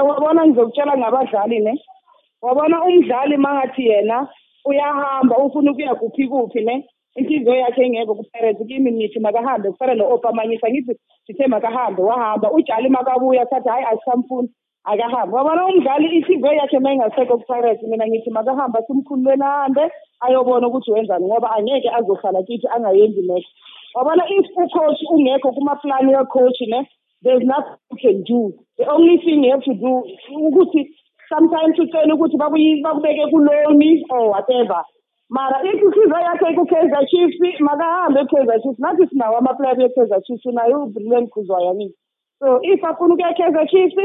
uyahamba 4.64 5.36
ufuna 5.38 5.70
ukuya 5.70 5.94
kuphi 5.94 6.28
kuphi 6.28 6.60
ne. 6.64 6.88
inhliziyo 7.16 7.54
yakhe 7.54 7.82
engekho 7.82 8.24
kimi 8.68 8.92
ngithi 8.92 9.20
makahambe 9.20 9.70
kufana 9.70 9.94
no-opamanyisa 9.94 10.68
ngithi 10.70 11.46
makahambe 11.48 12.02
wahamba 12.02 12.50
makabuya 12.90 13.46
sathi 13.50 13.68
hhayi 13.68 13.84
asisamfuni 13.84 14.48
akahambe 14.90 15.36
wabona 15.36 15.66
umdlali 15.66 16.06
inhliziyo 16.16 16.52
yakhe 16.52 16.78
ma 16.78 16.92
ingasekho 16.92 17.38
kuPirates 17.38 17.82
mina 17.82 18.06
ngithi 18.08 18.30
makahamba 18.30 18.82
simkhululweni 18.86 19.44
ahambe 19.44 19.84
ayobona 20.24 20.66
ukuthi 20.68 20.92
wenzani 20.92 21.26
ngoba 21.26 21.50
angeke 21.56 21.88
azohlala 21.98 22.42
kithi 22.42 22.66
angayenzi 22.74 23.22
next 23.28 23.50
wabona 23.94 24.22
if 24.36 24.46
ucoach 24.62 25.00
ungekho 25.12 25.52
kumaplani 25.52 26.12
kacoach 26.12 26.60
ne 26.72 26.80
there's 27.22 27.42
nothing 27.42 27.76
you 27.90 27.98
can 27.98 28.22
do. 28.24 28.54
The 28.78 28.86
only 28.86 29.18
thing 29.18 29.42
you 29.42 29.50
have 29.50 29.64
to 29.66 29.74
do 29.74 29.92
ukuthi 30.30 30.86
sometimes 31.28 31.78
ucela 31.78 32.14
ukuthi 32.14 32.38
bakubeke 32.38 33.26
kuloni 33.32 34.02
or 34.10 34.30
whatever. 34.30 34.82
Mara 35.30 35.58
if 35.64 35.82
inhliziyo 35.82 36.18
yakhe 36.26 36.54
ku-kaizer 36.56 37.04
chiefs 37.10 37.60
makahambe 37.60 38.20
e-kaizer 38.20 38.62
chiefs. 38.62 38.78
Nathi 38.78 39.06
sinawo 39.10 39.38
amaplayer 39.38 39.76
be-kaizer 39.76 40.22
chiefs 40.26 40.46
unayo 40.46 40.84
ubrilliant 40.84 41.28
khuzwayamini 41.30 41.94
so 42.40 42.60
if 42.62 42.84
afuna 42.84 43.14
ukuya 43.14 43.34
kaizer 43.34 43.66
chiefs 43.66 43.96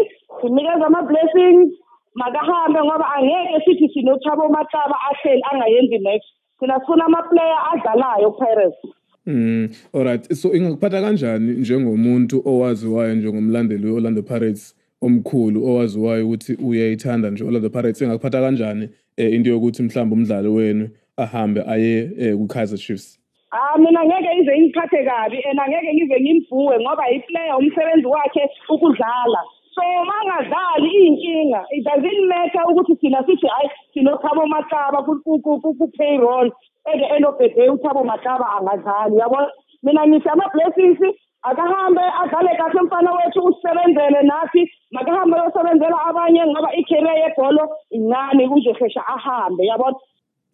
sinikeza 0.41 0.85
ama-blessings 0.85 1.69
makahambe 2.15 2.79
ngoba 2.83 3.05
angeke 3.15 3.65
sithi 3.65 3.89
sinothabo 3.93 4.49
matlaba 4.49 4.95
ahleli 5.11 5.43
angayenzi 5.51 5.99
next. 5.99 6.27
Thina 6.59 6.79
sifuna 6.79 7.05
amaplayer 7.05 7.57
adlalayo 7.71 8.31
pirates 8.31 8.77
Mm 9.25 9.69
alright 9.93 10.33
so 10.33 10.53
ingakuphatha 10.53 11.01
kanjani 11.01 11.51
njengomuntu 11.51 12.41
owaziwayo 12.45 13.15
njengomlandeli 13.15 13.85
weOrlando 13.85 14.21
Pirates 14.21 14.75
omkhulu 15.01 15.65
owaziwayo 15.65 16.25
ukuthi 16.25 16.53
uyayithanda 16.53 17.29
nje 17.29 17.43
Orlando 17.43 17.69
Pirates? 17.69 18.01
Engakuphatha 18.01 18.41
kanjani 18.41 18.89
eh, 19.17 19.33
into 19.33 19.49
yokuthi 19.49 19.83
mhlawumbe 19.83 20.15
umdlalo 20.15 20.53
wenu 20.53 20.89
ahambe 21.17 21.63
aye 21.67 22.11
eh, 22.19 22.37
ku-Kaizer 22.37 22.77
Chiefs? 22.77 23.19
Ah 23.53 23.77
mina 23.77 24.01
ngeke 24.01 24.31
ize 24.39 24.53
ingiphathe 24.57 24.99
kabi 25.05 25.37
and 25.45 25.59
angeke 25.59 25.93
ngize 25.93 26.17
ngimvuwe 26.21 26.75
ngoba 26.81 27.05
iplayer 27.17 27.57
umsebenzi 27.57 28.07
wakhe 28.07 28.43
ukudlala. 28.73 29.41
So 29.75 29.83
mangadlali 30.09 30.89
iyinkinga 30.89 31.61
it 31.69 31.85
doesn't 31.85 32.21
matter 32.29 32.65
ukuthi 32.69 32.97
thina 32.97 33.21
sithi 33.27 33.47
hayi 33.47 33.69
sinothabo 33.93 34.45
mahlaba 34.49 35.05
ku-payroll 35.05 36.49
at 36.89 36.97
the 36.97 37.07
end 37.13 37.25
of 37.25 37.37
the 37.37 37.49
day 37.53 37.69
uthabo 37.69 38.01
mahlaba 38.01 38.45
angadlali. 38.57 39.21
Yabona 39.21 39.49
mina 39.83 40.01
ngithi 40.07 40.29
ama-blessings 40.33 40.97
akahambe 41.43 42.01
adlale 42.21 42.57
kahle 42.57 42.81
mfana 42.81 43.11
wethu 43.13 43.43
usebenzele 43.43 44.21
nathi 44.21 44.71
makahambe 44.91 45.37
yosebenzela 45.37 45.97
abanye 46.09 46.41
ngoba 46.47 46.73
i-career 46.79 47.17
yebholo 47.23 47.69
incane 47.91 48.49
kuzoshesha 48.49 49.01
ahambe 49.07 49.65
yabona 49.65 49.97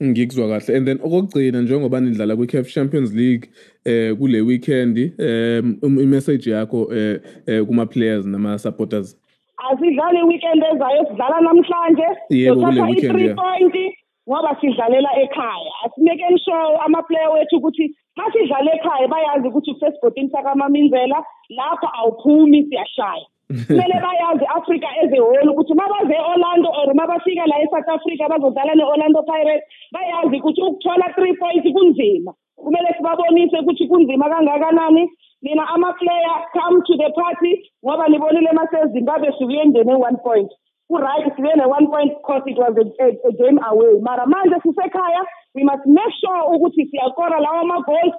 ngikuzwa 0.04 0.48
kahle. 0.48 0.78
And 0.78 0.88
then 0.88 1.00
okokugcina 1.00 1.62
njengoba 1.62 2.00
nidlala 2.00 2.36
kwi-caf 2.36 2.68
champions 2.68 3.14
league 3.14 3.50
eh 3.86 4.16
kule 4.18 4.42
weekend 4.42 4.98
um 5.20 6.00
imessage 6.00 6.50
yakho 6.50 6.94
eh, 6.94 7.20
eh 7.48 7.66
kuma-players 7.66 8.26
nama-supporters. 8.26 9.18
Asidlali 9.72 10.20
iweekend 10.20 10.64
ezayo 10.74 11.06
sidlala 11.10 11.42
namhlanje. 11.42 12.08
Yebo, 12.30 12.56
kule 12.56 12.66
sothatha 12.66 12.90
weekend, 12.90 13.12
i-three 13.12 13.26
yeah. 13.26 13.36
point 13.36 13.76
ngoba 14.30 14.58
sidlalela 14.62 15.10
ekhaya. 15.24 15.72
Asimekeni 15.86 16.40
sure 16.46 16.78
amaplayer 16.86 17.30
wethu 17.34 17.58
ukuthi 17.58 17.96
ma 18.18 18.24
sidlala 18.34 18.72
ekhaya 18.76 19.08
bayazi 19.08 19.48
ukuthi 19.48 19.74
kusesibhodini 19.74 20.30
sakamaminzela 20.30 21.24
lapho 21.50 21.88
awuphumi 22.00 22.64
siyashaya. 22.70 23.26
Kumele 23.68 23.98
bayazi 24.06 24.46
africa 24.46 24.88
as 25.04 25.12
a 25.12 25.20
whole 25.22 25.50
ukuthi 25.50 25.74
ma 25.74 25.88
baze 25.90 26.14
e-orlando 26.14 26.70
or 26.70 26.94
ma 26.94 27.08
bafika 27.08 27.46
la 27.50 27.58
e-south 27.66 27.90
africa 27.90 28.30
bazodlala 28.30 28.76
ne-orlando 28.76 29.24
pirates 29.24 29.66
bayazi 29.92 30.38
ukuthi 30.38 30.62
ukuthola 30.62 31.14
three 31.16 31.34
points 31.38 31.66
kunzima. 31.74 32.34
Kumele 32.56 32.94
sibabonise 32.98 33.58
ukuthi 33.60 33.88
kunzima 33.88 34.30
kangakanani. 34.30 35.10
Mina 35.42 35.64
ama-player 35.74 36.36
come 36.54 36.82
to 36.86 36.94
the 36.98 37.10
party 37.16 37.72
ngoba 37.86 38.08
nibonile 38.08 38.52
masezimbabwe 38.52 39.34
sibuye 39.40 39.66
ngene-one 39.66 40.18
point. 40.24 40.52
Ku-right 40.90 41.36
sibuye 41.36 41.56
ne-one 41.56 41.88
point 41.88 42.12
because 42.22 42.44
it 42.46 42.58
was 42.58 42.76
a, 42.78 42.86
a, 43.04 43.08
a 43.30 43.32
game 43.40 43.60
away. 43.72 43.98
Mara 44.02 44.26
manje 44.28 44.60
sisekhaya 44.62 45.24
we 45.56 45.64
must 45.64 45.86
make 45.88 46.14
sure 46.22 46.54
ukuthi 46.54 46.86
siyakora 46.92 47.40
lawo 47.40 47.64
ma-goals 47.66 48.14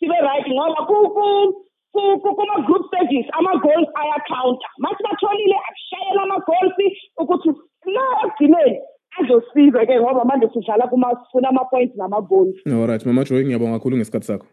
sibe 0.00 0.18
right 0.20 0.46
ngoba 0.46 0.86
ku- 0.86 1.08
ku- 1.14 1.14
ku- 1.14 1.52
ku- 1.52 1.54
kuma-group 1.94 2.82
stages 2.90 3.26
ama-goals 3.38 3.88
ayacounta 4.02 4.66
masi 4.78 5.02
batholile 5.06 5.56
akushayela 5.68 6.22
ama-goals 6.22 6.74
ukuthi 7.18 7.48
la 7.94 8.04
ekugcineni. 8.24 8.78
Azosiza 9.20 9.86
ke 9.86 10.00
ngoba 10.00 10.24
manje 10.24 10.48
sidlala 10.54 10.86
kuma- 10.90 11.48
ama-points 11.48 11.96
nama-goals 11.96 12.56
alright 12.66 13.06
mama 13.06 13.24
joy 13.24 13.44
ngiyabonga 13.44 13.78
kakhulu 13.78 13.96
ngesikhathi 13.96 14.26
sakho. 14.26 14.46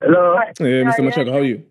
Hello. 0.00 0.38
eh 0.60 0.84
mr 0.84 1.02
machaka 1.04 1.30
how 1.30 1.38
are 1.38 1.44
you? 1.48 1.62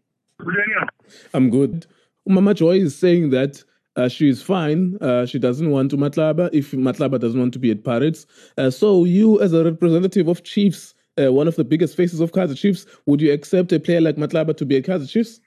I'm 1.34 1.50
good. 1.50 1.86
Mama 2.28 2.54
joy 2.54 2.78
is 2.78 2.96
saying 2.98 3.30
that 3.30 3.64
uh, 3.96 4.10
she 4.10 4.28
is 4.28 4.42
fine. 4.42 4.98
Uh, 5.00 5.26
she 5.26 5.40
doesn't 5.40 5.70
want 5.72 5.92
to 5.92 5.98
Matlaba 5.98 6.50
if 6.52 6.72
Matlaba 6.72 7.20
doesn't 7.20 7.40
want 7.40 7.54
to 7.54 7.60
be 7.60 7.72
at 7.72 7.84
Pirates. 7.84 8.26
Uh, 8.58 8.70
so, 8.70 9.06
you, 9.06 9.40
as 9.42 9.54
a 9.54 9.64
representative 9.64 10.28
of 10.28 10.44
Chiefs, 10.44 10.94
uh, 11.18 11.32
one 11.32 11.48
of 11.48 11.56
the 11.56 11.64
biggest 11.64 11.96
faces 11.96 12.20
of 12.20 12.32
Kaizer 12.32 12.58
Chiefs, 12.58 12.86
would 13.06 13.22
you 13.22 13.32
accept 13.32 13.72
a 13.72 13.80
player 13.80 14.02
like 14.02 14.16
Matlaba 14.16 14.56
to 14.58 14.66
be 14.66 14.78
at 14.78 14.84
Kaizer 14.84 15.10
Chiefs? 15.10 15.40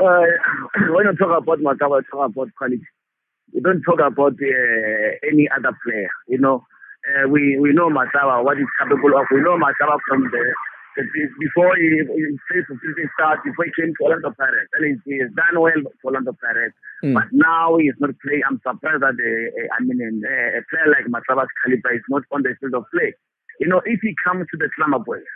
Uh, 0.00 0.24
when 0.90 1.06
you 1.06 1.16
talk 1.16 1.36
about 1.36 1.58
Mataba, 1.58 2.02
talk 2.10 2.30
about 2.30 2.48
quality. 2.56 2.80
You 3.52 3.60
don't 3.60 3.82
talk 3.82 4.00
about 4.00 4.32
uh, 4.32 5.08
any 5.28 5.48
other 5.56 5.76
player. 5.84 6.10
You 6.28 6.38
know, 6.38 6.64
uh, 7.04 7.28
we 7.28 7.58
we 7.60 7.72
know 7.72 7.90
Mataba 7.90 8.44
what 8.44 8.56
he's 8.56 8.70
capable 8.80 9.12
of. 9.18 9.26
We 9.30 9.40
know 9.42 9.58
Mataba 9.58 9.98
from 10.08 10.22
the, 10.22 10.42
the 10.96 11.02
before 11.38 11.74
he, 11.76 12.00
he 12.00 12.24
faced 12.48 12.70
the 12.70 12.78
season 12.80 13.10
start, 13.18 13.42
before 13.44 13.66
he 13.66 13.72
came 13.76 13.92
to 13.92 14.04
Orlando 14.04 14.32
Pirates, 14.38 14.70
and 14.78 14.86
he, 14.86 14.92
he 15.10 15.18
has 15.20 15.30
done 15.34 15.60
well 15.60 15.82
for 16.00 16.14
Orlando 16.14 16.32
Pirates. 16.40 16.76
Mm. 17.04 17.14
But 17.14 17.28
now 17.32 17.76
he's 17.76 17.98
not 17.98 18.14
playing. 18.22 18.42
I'm 18.48 18.60
surprised 18.62 19.02
that 19.02 19.18
uh, 19.18 19.76
I 19.76 19.78
mean 19.82 20.00
uh, 20.00 20.58
a 20.58 20.62
player 20.70 20.88
like 20.88 21.10
Mataba's 21.10 21.50
caliber 21.60 21.92
is 21.92 22.06
not 22.08 22.22
on 22.32 22.42
the 22.46 22.54
field 22.60 22.78
of 22.78 22.86
play. 22.94 23.12
You 23.60 23.68
know, 23.68 23.80
if 23.84 24.00
he 24.00 24.16
comes 24.24 24.48
to 24.50 24.56
the 24.56 24.72
Glamour 24.76 25.04
Boys, 25.04 25.28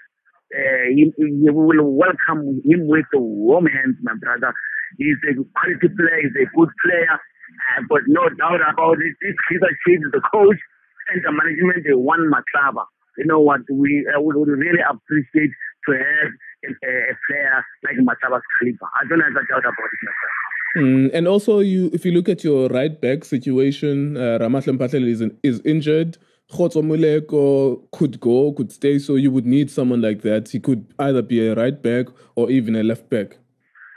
uh, 0.48 0.88
he, 0.96 1.12
he 1.16 1.50
will 1.52 1.92
welcome 1.92 2.60
him 2.64 2.88
with 2.88 3.04
a 3.12 3.20
warm 3.20 3.66
hands, 3.66 3.96
my 4.02 4.16
brother. 4.16 4.52
He's 4.96 5.20
a 5.28 5.36
quality 5.52 5.92
player. 5.92 6.24
He's 6.24 6.36
a 6.40 6.48
good 6.56 6.72
player. 6.80 7.20
Uh, 7.76 7.84
but 7.88 8.00
no 8.08 8.24
doubt 8.40 8.64
about 8.64 8.96
it, 8.96 9.12
this 9.20 9.36
Chiefs, 9.52 10.08
the 10.10 10.22
coach 10.32 10.56
and 11.12 11.20
the 11.20 11.32
management, 11.32 11.84
they 11.84 11.92
won 11.92 12.32
Matlaba. 12.32 12.88
You 13.18 13.26
know 13.26 13.40
what? 13.40 13.60
We 13.70 14.06
uh, 14.08 14.20
would, 14.20 14.36
would 14.36 14.48
really 14.48 14.80
appreciate 14.80 15.52
to 15.86 15.92
have 15.92 16.30
a, 16.64 16.70
a 16.72 17.14
player 17.28 17.60
like 17.84 17.96
Matlaba's 18.00 18.42
caliber. 18.58 18.88
I 18.96 19.04
don't 19.08 19.20
have 19.20 19.36
a 19.36 19.44
doubt 19.52 19.68
about 19.68 19.90
it, 19.92 20.00
my 20.02 20.12
friend. 20.16 20.34
Mm, 20.76 21.10
and 21.14 21.28
also, 21.28 21.60
you 21.60 21.90
if 21.92 22.04
you 22.04 22.10
look 22.10 22.28
at 22.28 22.42
your 22.42 22.68
right 22.68 23.00
back 23.00 23.24
situation, 23.24 24.16
uh, 24.16 24.38
Ramahlwe 24.40 24.78
Mphahlele 24.78 25.06
is, 25.06 25.22
is 25.42 25.60
injured. 25.64 26.18
Kgotso 26.54 26.82
Moleko 26.82 27.82
could 27.90 28.20
go, 28.20 28.52
could 28.52 28.70
stay, 28.70 29.00
so 29.00 29.16
you 29.16 29.32
would 29.32 29.44
need 29.44 29.70
someone 29.70 30.00
like 30.00 30.22
that. 30.22 30.48
He 30.48 30.60
could 30.60 30.86
either 31.00 31.20
be 31.20 31.44
a 31.46 31.54
right 31.54 31.82
back 31.82 32.06
or 32.36 32.48
even 32.48 32.76
a 32.76 32.84
left 32.84 33.10
back. 33.10 33.38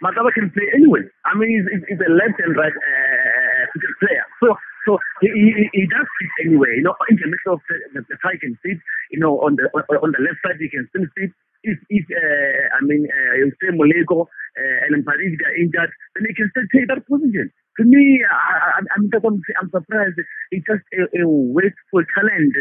Mataba 0.03 0.33
can 0.33 0.49
play 0.49 0.65
anyway. 0.73 1.01
I 1.25 1.37
mean, 1.37 1.49
he's, 1.53 1.83
he's 1.87 1.99
a 1.99 2.11
left 2.11 2.39
and 2.39 2.57
right 2.57 2.73
uh, 2.73 3.79
player. 3.99 4.25
So, 4.41 4.55
so 4.87 4.95
he, 5.19 5.27
he, 5.27 5.67
he 5.75 5.83
does 5.91 6.07
fit 6.07 6.31
anyway. 6.47 6.79
You 6.79 6.87
know, 6.87 6.95
in 7.11 7.19
the 7.19 7.27
middle 7.27 7.59
of 7.59 7.61
the, 7.67 7.75
the, 7.93 8.01
the 8.07 8.17
side 8.23 8.39
can 8.39 8.55
fit. 8.63 8.79
You 9.11 9.19
know, 9.19 9.43
on 9.43 9.59
the 9.59 9.67
on, 9.75 10.15
the 10.15 10.23
left 10.23 10.39
side 10.41 10.63
he 10.63 10.71
can 10.71 10.87
still 10.89 11.05
fit. 11.19 11.35
If, 11.67 11.77
if 11.91 12.05
uh, 12.07 12.79
I 12.79 12.85
mean, 12.87 13.03
uh, 13.11 13.51
say 13.59 13.75
Moleko 13.75 14.23
uh, 14.23 14.87
and 14.87 15.03
Paris 15.03 15.35
are 15.43 15.57
injured, 15.59 15.91
then 16.15 16.23
he 16.29 16.33
can 16.33 16.47
still 16.55 16.67
take 16.71 16.87
that 16.87 17.03
position. 17.03 17.51
To 17.77 17.83
me, 17.83 18.23
I, 18.23 18.79
I, 18.79 18.81
I'm, 18.95 19.09
I'm, 19.11 19.41
I'm 19.61 19.69
surprised. 19.69 20.17
It's 20.49 20.65
just 20.65 20.85
a, 20.95 21.05
a 21.19 21.23
wasteful 21.27 22.01
talent 22.15 22.53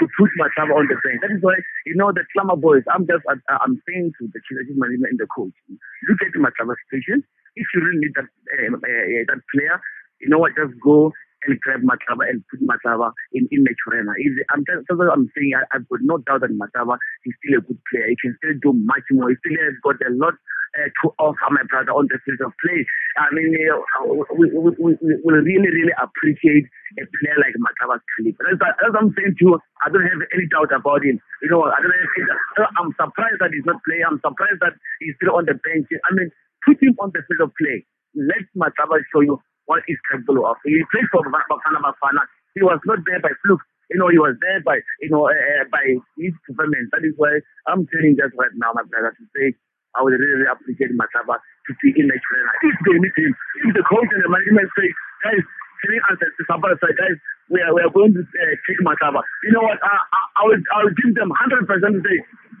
to 0.00 0.02
put 0.18 0.30
myself 0.34 0.70
on 0.74 0.90
the 0.90 0.98
bench. 0.98 1.22
That 1.22 1.34
is 1.34 1.42
why, 1.42 1.54
you 1.86 1.94
know, 1.94 2.10
the 2.10 2.26
Glamour 2.34 2.58
boys, 2.58 2.82
I'm 2.90 3.06
just, 3.06 3.22
I, 3.30 3.38
I'm 3.62 3.78
saying 3.86 4.10
to 4.18 4.26
the 4.32 4.40
Chief 4.48 4.58
management 4.74 5.14
and 5.14 5.20
the 5.22 5.30
coach, 5.30 5.54
look 5.70 6.20
at 6.22 6.34
Mataba's 6.34 6.78
situation. 6.90 7.22
If 7.54 7.66
you 7.74 7.86
really 7.86 8.02
need 8.02 8.14
that, 8.18 8.26
uh, 8.26 8.74
uh, 8.74 9.22
that 9.30 9.40
player, 9.54 9.78
you 10.18 10.28
know 10.28 10.42
what, 10.42 10.58
just 10.58 10.74
go 10.82 11.12
and 11.46 11.60
grab 11.60 11.80
Mataba 11.82 12.28
and 12.28 12.42
put 12.50 12.60
Mataba 12.64 13.12
in, 13.32 13.48
in 13.50 13.64
Naturena. 13.64 14.12
I'm 14.52 14.64
just, 14.64 14.88
I'm 14.90 15.30
saying. 15.36 15.52
I, 15.56 15.64
I've 15.76 15.88
got 15.88 16.00
no 16.02 16.18
doubt 16.18 16.40
that 16.42 16.52
Mataba 16.56 16.96
is 17.24 17.34
still 17.42 17.58
a 17.58 17.62
good 17.62 17.80
player. 17.90 18.08
He 18.08 18.16
can 18.20 18.36
still 18.38 18.56
do 18.62 18.72
much 18.84 19.04
more. 19.12 19.30
He 19.30 19.36
still 19.44 19.58
has 19.60 19.76
got 19.84 20.00
a 20.04 20.10
lot 20.14 20.34
uh, 20.78 20.88
to 21.02 21.14
offer 21.18 21.48
my 21.50 21.62
brother 21.70 21.92
on 21.94 22.08
the 22.10 22.18
field 22.24 22.40
of 22.42 22.52
play. 22.58 22.82
I 23.16 23.30
mean, 23.30 23.54
uh, 23.54 24.10
we, 24.34 24.50
we, 24.50 24.70
we, 24.78 24.90
we 24.98 25.30
really, 25.32 25.70
really 25.70 25.94
appreciate 26.02 26.66
a 26.98 27.04
player 27.06 27.38
like 27.38 27.54
Mataba's 27.62 28.02
caliber. 28.18 28.44
As, 28.50 28.58
as 28.82 28.92
I'm 28.98 29.14
saying 29.14 29.38
to 29.38 29.42
you, 29.44 29.54
I 29.84 29.90
don't 29.90 30.02
have 30.02 30.22
any 30.34 30.46
doubt 30.50 30.74
about 30.74 31.04
him. 31.04 31.20
You 31.42 31.50
know, 31.50 31.62
I 31.64 31.78
don't 31.78 31.94
have, 31.94 32.74
I'm 32.78 32.90
surprised 32.98 33.38
that 33.40 33.54
he's 33.54 33.66
not 33.66 33.78
playing. 33.86 34.04
I'm 34.06 34.20
surprised 34.22 34.60
that 34.62 34.74
he's 34.98 35.14
still 35.20 35.36
on 35.38 35.46
the 35.46 35.54
bench. 35.54 35.86
I 35.90 36.10
mean, 36.14 36.30
put 36.66 36.82
him 36.82 36.96
on 36.98 37.12
the 37.14 37.22
field 37.26 37.50
of 37.50 37.54
play. 37.54 37.86
Let 38.14 38.46
Mataba 38.54 39.02
show 39.10 39.20
you 39.22 39.38
what 39.66 39.82
he's 39.86 40.00
capable 40.10 40.46
of. 40.46 40.56
He 40.64 40.80
played 40.92 41.08
for 41.12 41.22
Bafana 41.24 41.80
Bafana. 41.80 42.22
He 42.54 42.62
was 42.62 42.80
not 42.86 43.00
there 43.06 43.20
by 43.20 43.32
fluke. 43.44 43.62
You 43.92 44.00
know, 44.00 44.08
he 44.08 44.18
was 44.18 44.34
there 44.40 44.60
by, 44.64 44.80
you 45.04 45.10
know, 45.12 45.28
uh, 45.28 45.64
by 45.70 45.84
his 46.16 46.32
performance. 46.48 46.88
That 46.96 47.04
is 47.04 47.12
why 47.20 47.36
I'm 47.68 47.84
telling 47.92 48.16
just 48.16 48.32
right 48.38 48.52
now, 48.56 48.72
my 48.72 48.84
brother, 48.88 49.12
to 49.12 49.24
say 49.36 49.52
I 49.94 50.02
would 50.02 50.14
really, 50.16 50.46
appreciate 50.50 50.90
Mataba 50.98 51.38
to 51.38 51.70
see 51.80 51.92
in 51.94 52.08
the 52.10 52.18
trainer. 52.18 52.54
If 52.66 52.76
they 52.82 52.96
meet 52.98 53.14
him, 53.16 53.32
if 53.64 53.68
the 53.78 53.84
coach 53.86 54.10
and 54.10 54.22
the 54.24 54.30
management 54.30 54.68
say, 54.74 54.88
guys, 55.22 55.44
telling 55.84 56.02
us 56.10 56.18
to 56.18 56.42
Sabah 56.50 56.74
say, 56.82 56.92
guys, 56.98 57.16
we 57.52 57.60
are, 57.62 57.70
we 57.76 57.80
are 57.84 57.92
going 57.92 58.12
to 58.16 58.22
uh, 58.24 58.54
take 58.66 58.80
Mataba. 58.82 59.22
You 59.46 59.52
know 59.54 59.64
what? 59.64 59.78
I, 59.84 59.94
I, 59.94 60.20
I, 60.40 60.42
will, 60.50 60.62
I 60.74 60.78
will 60.84 60.96
give 60.98 61.12
them 61.14 61.30
100% 61.30 61.68
to 61.68 62.00
say, 62.02 62.16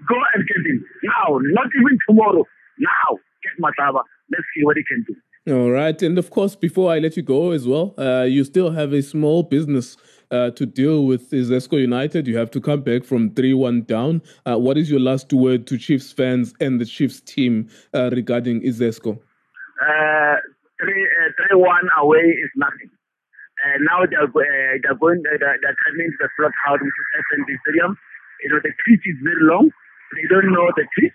go 0.06 0.16
and 0.36 0.40
get 0.46 0.62
him. 0.62 0.78
Now, 1.08 1.40
not 1.56 1.68
even 1.74 1.96
tomorrow. 2.06 2.44
Now, 2.78 3.08
get 3.42 3.56
Mataba. 3.58 4.04
Let's 4.30 4.46
see 4.54 4.62
what 4.62 4.76
he 4.78 4.84
can 4.86 5.02
do. 5.08 5.16
All 5.46 5.70
right. 5.70 6.00
And 6.00 6.16
of 6.16 6.30
course, 6.30 6.56
before 6.56 6.90
I 6.90 6.98
let 6.98 7.18
you 7.18 7.22
go 7.22 7.50
as 7.50 7.68
well, 7.68 7.94
uh, 7.98 8.22
you 8.22 8.44
still 8.44 8.70
have 8.70 8.94
a 8.94 9.02
small 9.02 9.42
business 9.42 9.98
uh, 10.30 10.50
to 10.52 10.64
deal 10.64 11.04
with 11.04 11.30
Zesco 11.30 11.78
United. 11.78 12.26
You 12.26 12.38
have 12.38 12.50
to 12.52 12.60
come 12.62 12.80
back 12.80 13.04
from 13.04 13.28
3 13.34 13.52
1 13.52 13.82
down. 13.82 14.22
Uh, 14.46 14.56
what 14.56 14.78
is 14.78 14.90
your 14.90 15.00
last 15.00 15.30
word 15.34 15.66
to 15.66 15.76
Chiefs 15.76 16.12
fans 16.12 16.54
and 16.60 16.80
the 16.80 16.86
Chiefs 16.86 17.20
team 17.20 17.68
uh, 17.92 18.08
regarding 18.10 18.62
Izesco? 18.62 19.18
Uh, 19.84 20.36
3 20.80 21.08
uh, 21.52 21.58
1 21.58 21.88
away 22.00 22.24
is 22.24 22.50
nothing. 22.56 22.88
Uh, 23.60 23.78
now 23.84 24.00
they're, 24.08 24.24
uh, 24.24 24.78
they're 24.82 24.96
going, 24.96 25.20
they're, 25.24 25.38
they're 25.38 25.76
coming 25.84 26.08
to 26.08 26.18
the 26.24 26.28
slaughterhouse, 26.40 26.80
which 26.80 27.48
is 27.48 27.58
Stadium. 27.68 27.98
You 28.42 28.48
know, 28.48 28.60
the 28.64 28.72
pitch 28.88 29.04
is 29.04 29.20
very 29.22 29.44
long. 29.44 29.68
They 30.16 30.26
don't 30.28 30.52
know 30.52 30.72
the 30.74 30.88
pitch. 30.96 31.12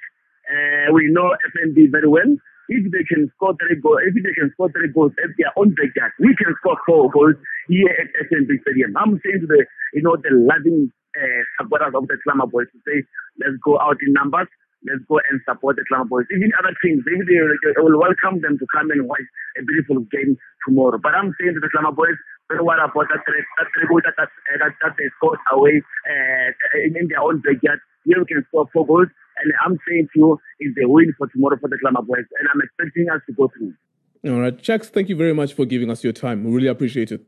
We 0.94 1.10
know 1.10 1.34
FNB 1.50 1.92
very 1.92 2.08
well. 2.08 2.30
If 2.70 2.86
they 2.94 3.04
can 3.10 3.26
score 3.36 3.58
three 3.58 3.82
goals, 3.82 4.06
if 4.06 4.14
they 4.14 4.34
can 4.38 4.54
score 4.54 4.70
three 4.72 4.94
goals 4.94 5.12
at 5.26 5.34
their 5.42 5.52
own 5.58 5.74
backyard, 5.74 6.14
we 6.22 6.38
can 6.38 6.54
score 6.62 6.78
four 6.86 7.10
goals 7.10 7.36
here 7.68 7.90
at 7.90 8.14
FNB 8.30 8.62
Stadium. 8.62 8.94
I'm 8.98 9.18
saying 9.26 9.42
to 9.42 9.48
the, 9.50 9.66
you 9.98 10.04
know, 10.06 10.16
the 10.22 10.30
loving 10.32 10.94
uh, 11.18 11.42
supporters 11.58 11.94
of 11.98 12.06
the 12.08 12.18
Glamour 12.24 12.48
Boys 12.48 12.70
to 12.72 12.80
say, 12.86 13.02
let's 13.42 13.58
go 13.66 13.82
out 13.82 13.98
in 14.06 14.14
numbers. 14.14 14.48
Let's 14.86 15.04
go 15.12 15.20
and 15.30 15.42
support 15.44 15.76
the 15.76 15.86
Glamour 15.90 16.08
Boys. 16.08 16.30
Even 16.32 16.54
other 16.62 16.72
teams, 16.80 17.04
maybe 17.04 17.26
they, 17.28 17.42
they 17.42 17.82
will 17.84 18.00
welcome 18.00 18.40
them 18.40 18.56
to 18.62 18.66
come 18.72 18.88
and 18.94 19.10
watch 19.10 19.26
a 19.60 19.66
beautiful 19.66 20.06
game 20.08 20.38
tomorrow. 20.64 21.02
But 21.02 21.18
I'm 21.18 21.34
saying 21.42 21.58
to 21.58 21.62
the 21.62 21.74
Glamour 21.74 21.98
Boys, 21.98 22.16
don't 22.48 22.66
worry 22.66 22.80
about 22.80 23.10
that 23.12 23.22
three, 23.28 23.44
that 23.60 23.68
three 23.76 23.88
goals 23.90 24.06
that, 24.08 24.16
that, 24.18 24.30
that, 24.62 24.74
that 24.82 24.94
they 24.96 25.10
scored 25.20 25.42
away 25.52 25.82
uh, 25.84 26.48
in 26.86 27.10
their 27.10 27.22
own 27.22 27.42
backyard. 27.44 27.82
Here 28.06 28.18
we 28.22 28.26
can 28.26 28.46
score 28.50 28.70
four 28.72 28.88
goals. 28.88 29.12
And 29.42 29.54
I'm 29.66 29.78
saying 29.88 30.08
to 30.14 30.20
you, 30.20 30.40
it's 30.60 30.78
a 30.84 30.88
win 30.88 31.14
for 31.18 31.28
tomorrow 31.28 31.58
for 31.60 31.70
the 31.70 31.78
Glamour 31.78 32.02
Boys. 32.02 32.26
And 32.40 32.50
I'm 32.54 32.62
expecting 32.62 33.10
us 33.10 33.22
to 33.28 33.34
go 33.34 33.50
through. 33.58 33.74
All 34.32 34.40
right. 34.40 34.58
Chaks, 34.62 34.90
thank 34.90 35.10
you 35.10 35.16
very 35.16 35.34
much 35.34 35.54
for 35.54 35.66
giving 35.66 35.90
us 35.90 36.04
your 36.04 36.14
time. 36.14 36.44
We 36.44 36.52
really 36.52 36.68
appreciate 36.68 37.12
it. 37.12 37.26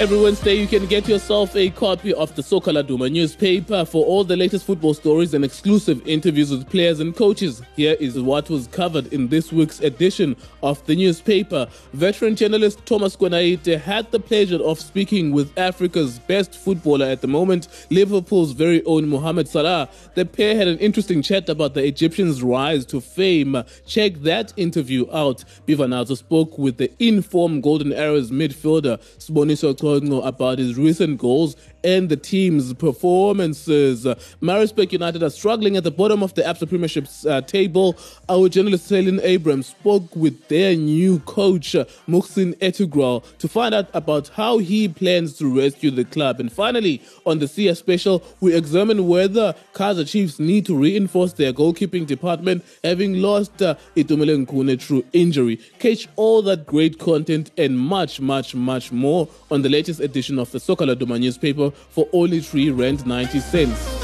Every 0.00 0.18
Wednesday, 0.18 0.54
you 0.54 0.66
can 0.66 0.86
get 0.86 1.06
yourself 1.06 1.54
a 1.54 1.68
copy 1.68 2.14
of 2.14 2.34
the 2.34 2.42
Soccer 2.42 2.72
Laduma 2.72 3.12
newspaper 3.12 3.84
for 3.84 4.02
all 4.06 4.24
the 4.24 4.34
latest 4.34 4.64
football 4.64 4.94
stories 4.94 5.34
and 5.34 5.44
exclusive 5.44 6.00
interviews 6.08 6.50
with 6.50 6.66
players 6.70 7.00
and 7.00 7.14
coaches. 7.14 7.60
Here 7.76 7.98
is 8.00 8.18
what 8.18 8.48
was 8.48 8.66
covered 8.68 9.12
in 9.12 9.28
this 9.28 9.52
week's 9.52 9.80
edition 9.80 10.36
of 10.62 10.82
the 10.86 10.96
newspaper. 10.96 11.68
Veteran 11.92 12.34
journalist 12.34 12.80
Thomas 12.86 13.14
Kwenaite 13.14 13.78
had 13.78 14.10
the 14.10 14.18
pleasure 14.18 14.62
of 14.62 14.80
speaking 14.80 15.32
with 15.32 15.52
Africa's 15.58 16.18
best 16.20 16.54
footballer 16.54 17.04
at 17.04 17.20
the 17.20 17.28
moment, 17.28 17.68
Liverpool's 17.90 18.52
very 18.52 18.82
own 18.86 19.06
Mohamed 19.06 19.48
Salah. 19.48 19.90
The 20.14 20.24
pair 20.24 20.56
had 20.56 20.66
an 20.66 20.78
interesting 20.78 21.20
chat 21.20 21.50
about 21.50 21.74
the 21.74 21.84
Egyptians' 21.84 22.42
rise 22.42 22.86
to 22.86 23.02
fame. 23.02 23.62
Check 23.84 24.14
that 24.22 24.54
interview 24.56 25.12
out. 25.12 25.44
Bivan 25.66 26.16
spoke 26.16 26.56
with 26.56 26.78
the 26.78 26.90
informed 26.98 27.62
Golden 27.62 27.92
Arrows 27.92 28.30
midfielder, 28.30 28.98
Sboniso 29.18 29.76
about 29.96 30.58
his 30.58 30.76
recent 30.78 31.18
goals 31.18 31.56
and 31.84 32.08
the 32.08 32.16
team's 32.16 32.72
performances. 32.74 34.06
Maritzburg 34.40 34.92
United 34.92 35.22
are 35.22 35.30
struggling 35.30 35.76
at 35.76 35.84
the 35.84 35.90
bottom 35.90 36.22
of 36.22 36.34
the 36.34 36.42
ABSA 36.42 36.68
Premiership 36.68 37.06
uh, 37.26 37.40
table. 37.42 37.96
Our 38.28 38.48
journalist 38.48 38.86
Celine 38.86 39.20
Abrams 39.22 39.68
spoke 39.68 40.14
with 40.14 40.48
their 40.48 40.76
new 40.76 41.20
coach, 41.20 41.72
Muhsin 42.08 42.54
Ertugral, 42.58 43.24
to 43.38 43.48
find 43.48 43.74
out 43.74 43.88
about 43.94 44.28
how 44.28 44.58
he 44.58 44.88
plans 44.88 45.36
to 45.38 45.54
rescue 45.54 45.90
the 45.90 46.04
club. 46.04 46.40
And 46.40 46.52
finally, 46.52 47.02
on 47.26 47.38
the 47.38 47.48
CS 47.48 47.78
special, 47.78 48.22
we 48.40 48.54
examine 48.54 49.06
whether 49.06 49.54
Kaizer 49.74 50.08
Chiefs 50.08 50.38
need 50.38 50.66
to 50.66 50.76
reinforce 50.76 51.32
their 51.34 51.52
goalkeeping 51.52 52.06
department, 52.06 52.64
having 52.84 53.20
lost 53.20 53.62
uh, 53.62 53.74
Itumeleng 53.96 54.46
Khune 54.46 54.80
through 54.80 55.04
injury. 55.12 55.56
Catch 55.78 56.08
all 56.16 56.42
that 56.42 56.66
great 56.66 56.98
content 56.98 57.50
and 57.56 57.78
much, 57.78 58.20
much, 58.20 58.54
much 58.54 58.92
more 58.92 59.28
on 59.50 59.62
the 59.62 59.68
latest 59.68 60.00
edition 60.00 60.38
of 60.38 60.50
the 60.52 60.60
Soccer 60.60 60.86
Laduma 60.86 61.18
newspaper 61.20 61.69
for 61.70 62.08
only 62.12 62.40
3 62.40 62.70
rand 62.70 63.06
90 63.06 63.40
cents. 63.40 64.00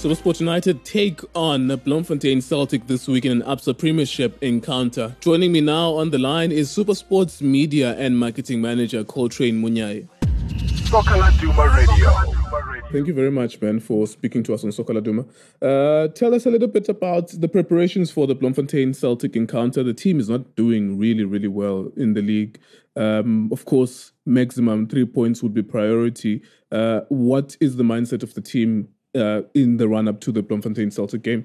Supersport 0.00 0.40
United 0.40 0.82
take 0.82 1.20
on 1.34 1.68
Bloemfontein 1.84 2.40
Celtic 2.40 2.86
this 2.86 3.06
week 3.06 3.26
in 3.26 3.32
an 3.32 3.42
ABSA 3.42 3.76
Premiership 3.76 4.42
encounter. 4.42 5.14
Joining 5.20 5.52
me 5.52 5.60
now 5.60 5.90
on 5.92 6.08
the 6.08 6.18
line 6.18 6.52
is 6.52 6.70
Supersports 6.70 7.42
Media 7.42 7.94
and 7.98 8.18
Marketing 8.18 8.62
Manager 8.62 9.04
Coltrane 9.04 9.60
Munyai. 9.60 10.08
Soccer 10.88 11.16
Laduma 11.16 11.76
Radio. 11.76 12.79
Thank 12.92 13.06
you 13.06 13.14
very 13.14 13.30
much, 13.30 13.60
Ben, 13.60 13.78
for 13.78 14.04
speaking 14.08 14.42
to 14.42 14.52
us 14.52 14.64
on 14.64 14.72
Soccer 14.72 14.94
Laduma. 14.94 15.24
Uh, 15.62 16.08
tell 16.08 16.34
us 16.34 16.44
a 16.44 16.50
little 16.50 16.66
bit 16.66 16.88
about 16.88 17.28
the 17.28 17.46
preparations 17.46 18.10
for 18.10 18.26
the 18.26 18.34
Bloemfontein 18.34 18.94
Celtic 18.94 19.36
encounter. 19.36 19.84
The 19.84 19.94
team 19.94 20.18
is 20.18 20.28
not 20.28 20.56
doing 20.56 20.98
really, 20.98 21.22
really 21.22 21.46
well 21.46 21.92
in 21.96 22.14
the 22.14 22.20
league. 22.20 22.58
Um, 22.96 23.48
of 23.52 23.64
course, 23.64 24.10
maximum 24.26 24.88
three 24.88 25.04
points 25.04 25.40
would 25.40 25.54
be 25.54 25.62
priority. 25.62 26.42
Uh, 26.72 27.02
what 27.10 27.56
is 27.60 27.76
the 27.76 27.84
mindset 27.84 28.24
of 28.24 28.34
the 28.34 28.40
team 28.40 28.88
uh, 29.14 29.42
in 29.54 29.76
the 29.76 29.86
run 29.86 30.08
up 30.08 30.20
to 30.22 30.32
the 30.32 30.42
Bloemfontein 30.42 30.90
Celtic 30.90 31.22
game? 31.22 31.44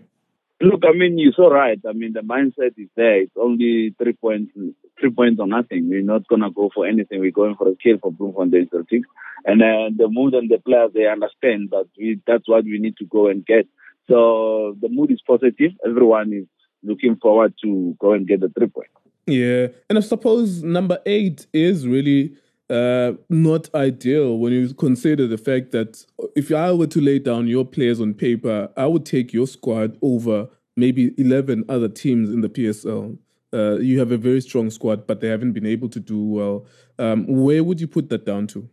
Look, 0.62 0.82
I 0.84 0.98
mean, 0.98 1.20
you're 1.20 1.34
so 1.38 1.52
right. 1.52 1.80
I 1.88 1.94
mean, 1.94 2.14
the 2.14 2.22
mindset 2.22 2.74
is 2.76 2.90
there. 2.96 3.22
It's 3.22 3.38
only 3.40 3.94
three 4.02 4.14
points, 4.14 4.52
three 5.00 5.12
points 5.12 5.40
or 5.40 5.48
nothing. 5.48 5.90
We're 5.90 6.02
not 6.02 6.28
gonna 6.28 6.52
go 6.52 6.70
for 6.74 6.86
anything. 6.86 7.20
We're 7.20 7.32
going 7.32 7.56
for 7.56 7.68
a 7.70 7.76
kill 7.76 7.98
for 8.02 8.12
Bloemfontein 8.12 8.70
Celtics. 8.74 9.04
And 9.46 9.62
uh, 9.62 9.90
the 9.96 10.08
mood 10.10 10.34
and 10.34 10.50
the 10.50 10.58
players, 10.60 10.92
they 10.94 11.08
understand 11.08 11.70
that 11.72 11.88
we, 11.98 12.20
that's 12.26 12.48
what 12.48 12.66
we 12.66 12.80
need 12.80 12.98
to 12.98 13.06
go 13.06 13.28
and 13.28 13.46
get. 13.46 13.68
So 14.08 14.76
the 14.82 14.90
mood 14.90 15.12
is 15.12 15.22
positive. 15.26 15.72
Everyone 15.86 16.34
is 16.34 16.46
looking 16.84 17.16
forward 17.18 17.54
to 17.64 17.96
go 18.00 18.14
and 18.14 18.28
get 18.28 18.42
the 18.42 18.50
three 18.50 18.68
points. 18.68 18.92
Yeah, 19.28 19.68
and 19.90 19.98
I 19.98 20.02
suppose 20.02 20.62
number 20.62 21.00
eight 21.06 21.48
is 21.52 21.88
really 21.88 22.36
uh, 22.70 23.14
not 23.30 23.74
ideal 23.74 24.38
when 24.38 24.54
you 24.54 24.74
consider 24.74 25.28
the 25.28 25.38
fact 25.38 25.72
that 25.72 26.06
if 26.36 26.52
I 26.52 26.72
were 26.72 26.88
to 26.88 27.02
lay 27.02 27.20
down 27.20 27.48
your 27.48 27.66
players 27.66 28.00
on 28.00 28.14
paper, 28.14 28.70
I 28.78 28.86
would 28.86 29.06
take 29.06 29.34
your 29.34 29.48
squad 29.48 29.98
over 30.02 30.50
maybe 30.78 31.14
11 31.18 31.66
other 31.70 31.88
teams 31.88 32.30
in 32.30 32.42
the 32.42 32.50
PSL. 32.50 33.18
Uh, 33.56 33.78
you 33.78 34.00
have 34.00 34.12
a 34.12 34.18
very 34.18 34.42
strong 34.42 34.70
squad, 34.70 35.08
but 35.08 35.22
they 35.22 35.30
haven't 35.30 35.54
been 35.54 35.66
able 35.66 35.88
to 35.90 36.00
do 36.00 36.22
well. 36.22 36.66
Um, 37.00 37.26
where 37.28 37.64
would 37.64 37.80
you 37.80 37.88
put 37.88 38.10
that 38.10 38.26
down 38.26 38.48
to? 38.48 38.70